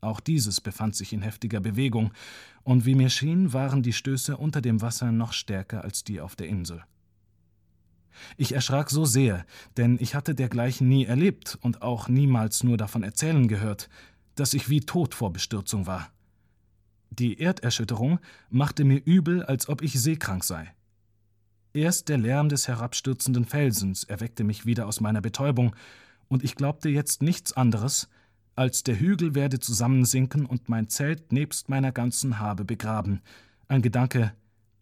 Auch 0.00 0.20
dieses 0.20 0.60
befand 0.60 0.94
sich 0.94 1.12
in 1.12 1.22
heftiger 1.22 1.58
Bewegung, 1.58 2.12
und 2.62 2.86
wie 2.86 2.94
mir 2.94 3.10
schien, 3.10 3.52
waren 3.52 3.82
die 3.82 3.92
Stöße 3.92 4.36
unter 4.36 4.60
dem 4.60 4.80
Wasser 4.80 5.10
noch 5.10 5.32
stärker 5.32 5.82
als 5.82 6.04
die 6.04 6.20
auf 6.20 6.36
der 6.36 6.46
Insel. 6.46 6.84
Ich 8.36 8.52
erschrak 8.52 8.90
so 8.90 9.04
sehr, 9.04 9.44
denn 9.76 9.98
ich 10.00 10.14
hatte 10.14 10.34
dergleichen 10.34 10.88
nie 10.88 11.04
erlebt 11.04 11.58
und 11.60 11.82
auch 11.82 12.08
niemals 12.08 12.64
nur 12.64 12.76
davon 12.76 13.02
erzählen 13.02 13.48
gehört, 13.48 13.88
dass 14.34 14.54
ich 14.54 14.68
wie 14.68 14.80
tot 14.80 15.14
vor 15.14 15.32
Bestürzung 15.32 15.86
war. 15.86 16.10
Die 17.10 17.40
Erderschütterung 17.40 18.20
machte 18.48 18.84
mir 18.84 19.02
übel, 19.04 19.42
als 19.42 19.68
ob 19.68 19.82
ich 19.82 20.00
seekrank 20.00 20.44
sei. 20.44 20.72
Erst 21.72 22.08
der 22.08 22.18
Lärm 22.18 22.48
des 22.48 22.68
herabstürzenden 22.68 23.44
Felsens 23.44 24.04
erweckte 24.04 24.44
mich 24.44 24.66
wieder 24.66 24.86
aus 24.86 25.00
meiner 25.00 25.20
Betäubung, 25.20 25.74
und 26.28 26.44
ich 26.44 26.54
glaubte 26.54 26.88
jetzt 26.88 27.22
nichts 27.22 27.52
anderes, 27.52 28.08
als 28.54 28.84
der 28.84 28.98
Hügel 28.98 29.34
werde 29.34 29.58
zusammensinken 29.58 30.46
und 30.46 30.68
mein 30.68 30.88
Zelt 30.88 31.32
nebst 31.32 31.68
meiner 31.68 31.92
ganzen 31.92 32.38
Habe 32.38 32.64
begraben, 32.64 33.20
ein 33.68 33.82
Gedanke, 33.82 34.32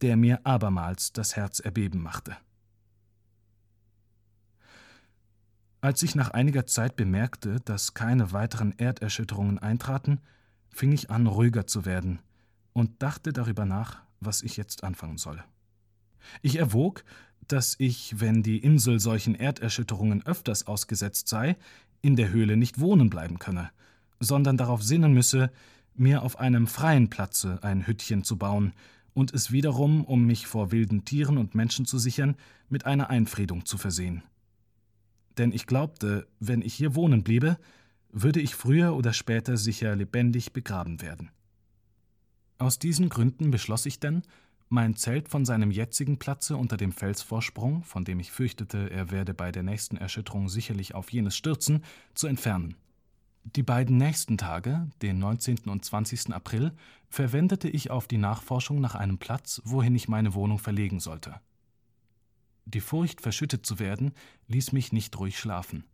der 0.03 0.17
mir 0.17 0.45
abermals 0.45 1.13
das 1.13 1.37
Herz 1.37 1.61
erbeben 1.61 2.03
machte. 2.03 2.37
Als 5.81 6.03
ich 6.03 6.17
nach 6.17 6.31
einiger 6.31 6.67
Zeit 6.67 6.97
bemerkte, 6.97 7.61
dass 7.65 7.95
keine 7.95 8.33
weiteren 8.33 8.77
Erderschütterungen 8.79 9.61
eintraten, 9.61 10.21
fing 10.71 10.91
ich 10.91 11.11
an, 11.11 11.29
ruhiger 11.29 11.69
zu 11.69 11.85
werden 11.85 12.19
und 12.73 13.01
dachte 13.01 13.33
darüber 13.33 13.65
nach, 13.65 14.03
was 14.19 14.43
ich 14.43 14.57
jetzt 14.57 14.83
anfangen 14.83 15.19
solle. 15.19 15.45
Ich 16.43 16.59
erwog, 16.59 17.05
dass 17.47 17.77
ich, 17.79 18.21
wenn 18.21 18.43
die 18.43 18.59
Insel 18.59 18.99
solchen 18.99 19.37
Erderschütterungen 19.37 20.27
öfters 20.27 20.67
ausgesetzt 20.67 21.29
sei, 21.29 21.57
in 22.03 22.17
der 22.17 22.31
Höhle 22.31 22.57
nicht 22.57 22.81
wohnen 22.81 23.09
bleiben 23.09 23.39
könne, 23.39 23.71
sondern 24.19 24.57
darauf 24.57 24.83
sinnen 24.83 25.13
müsse, 25.13 25.51
mir 25.95 26.23
auf 26.23 26.41
einem 26.41 26.67
freien 26.67 27.09
Platze 27.09 27.61
ein 27.63 27.87
Hüttchen 27.87 28.25
zu 28.25 28.37
bauen 28.37 28.73
und 29.15 29.33
es 29.33 29.53
wiederum, 29.53 30.05
um 30.05 30.27
mich 30.27 30.49
vor 30.49 30.73
wilden 30.73 31.05
Tieren 31.05 31.39
und 31.39 31.55
Menschen 31.55 31.87
zu 31.87 31.99
sichern, 31.99 32.37
mit 32.69 32.85
einer 32.85 33.11
Einfriedung 33.11 33.65
zu 33.65 33.79
versehen. 33.79 34.23
Denn 35.39 35.53
ich 35.53 35.67
glaubte, 35.67 36.27
wenn 36.41 36.63
ich 36.63 36.75
hier 36.75 36.95
wohnen 36.95 37.23
bliebe, 37.23 37.59
würde 38.11 38.41
ich 38.41 38.55
früher 38.55 38.95
oder 38.95 39.13
später 39.13 39.57
sicher 39.57 39.95
lebendig 39.95 40.53
begraben 40.53 41.01
werden. 41.01 41.31
Aus 42.59 42.79
diesen 42.79 43.09
Gründen 43.09 43.51
beschloss 43.51 43.87
ich 43.87 44.01
denn, 44.01 44.23
mein 44.69 44.97
Zelt 44.97 45.29
von 45.29 45.47
seinem 45.47 45.71
jetzigen 45.71 46.19
Platze 46.19 46.57
unter 46.57 46.77
dem 46.77 46.93
Felsvorsprung, 46.93 47.85
von 47.85 48.05
dem 48.05 48.21
ich 48.21 48.33
fürchtete, 48.33 48.91
er 48.91 49.11
werde 49.11 49.33
bei 49.33 49.51
der 49.51 49.63
nächsten 49.63 49.97
Erschütterung 49.97 50.49
sicherlich 50.49 50.95
auf 50.95 51.11
jenes 51.11 51.37
stürzen, 51.37 51.85
zu 52.15 52.27
entfernen. 52.27 52.75
Die 53.45 53.63
beiden 53.63 53.97
nächsten 53.97 54.37
Tage, 54.37 54.91
den 55.01 55.19
19. 55.21 55.61
und 55.67 55.85
20. 55.85 56.35
April, 56.35 56.73
verwendete 57.09 57.69
ich 57.69 57.91
auf 57.91 58.07
die 58.07 58.19
Nachforschung 58.19 58.81
nach 58.81 58.95
einem 58.95 59.17
Platz, 59.17 59.63
wohin 59.65 59.95
ich 59.95 60.09
meine 60.09 60.35
Wohnung 60.35 60.59
verlegen 60.59 61.01
sollte. 61.01 61.41
Die 62.71 62.83
Furcht, 62.83 63.23
verschüttet 63.23 63.65
zu 63.65 63.79
werden, 63.79 64.13
ließ 64.49 64.73
mich 64.73 64.93
nicht 64.93 65.19
ruhig 65.19 65.39
schlafen. 65.39 65.85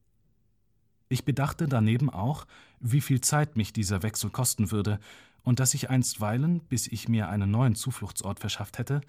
Ich 1.09 1.25
bedachte 1.25 1.69
daneben 1.69 2.11
auch, 2.11 2.47
wie 2.81 3.01
viel 3.01 3.21
Zeit 3.21 3.57
mich 3.57 3.73
dieser 3.73 4.03
Wechsel 4.03 4.31
kosten 4.31 4.73
würde 4.73 4.99
und 5.45 5.61
dass 5.61 5.75
ich 5.75 5.89
einstweilen, 5.89 6.59
bis 6.69 6.89
ich 6.89 7.09
mir 7.09 7.29
einen 7.29 7.49
neuen 7.49 7.77
Zufluchtsort 7.77 8.41
verschafft 8.41 8.79
hätte, 8.79 9.03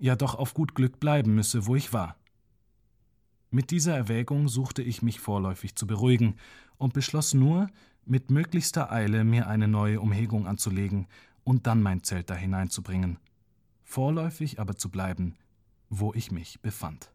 ja 0.00 0.16
doch 0.16 0.34
auf 0.34 0.52
gut 0.52 0.74
Glück 0.74 0.98
bleiben 0.98 1.36
müsse, 1.36 1.66
wo 1.66 1.76
ich 1.76 1.92
war. 1.92 2.16
Mit 3.52 3.70
dieser 3.70 3.94
Erwägung 3.94 4.48
suchte 4.48 4.82
ich 4.82 5.02
mich 5.02 5.20
vorläufig 5.20 5.76
zu 5.76 5.86
beruhigen 5.86 6.34
und 6.76 6.92
beschloss 6.92 7.34
nur, 7.34 7.68
mit 8.04 8.32
möglichster 8.32 8.90
Eile 8.90 9.22
mir 9.22 9.46
eine 9.46 9.68
neue 9.68 10.00
Umhegung 10.00 10.48
anzulegen 10.48 11.06
und 11.44 11.68
dann 11.68 11.82
mein 11.82 12.02
Zelt 12.02 12.30
da 12.30 12.34
hineinzubringen, 12.34 13.20
vorläufig 13.84 14.58
aber 14.58 14.74
zu 14.74 14.90
bleiben, 14.90 15.36
wo 15.88 16.12
ich 16.14 16.32
mich 16.32 16.60
befand. 16.62 17.11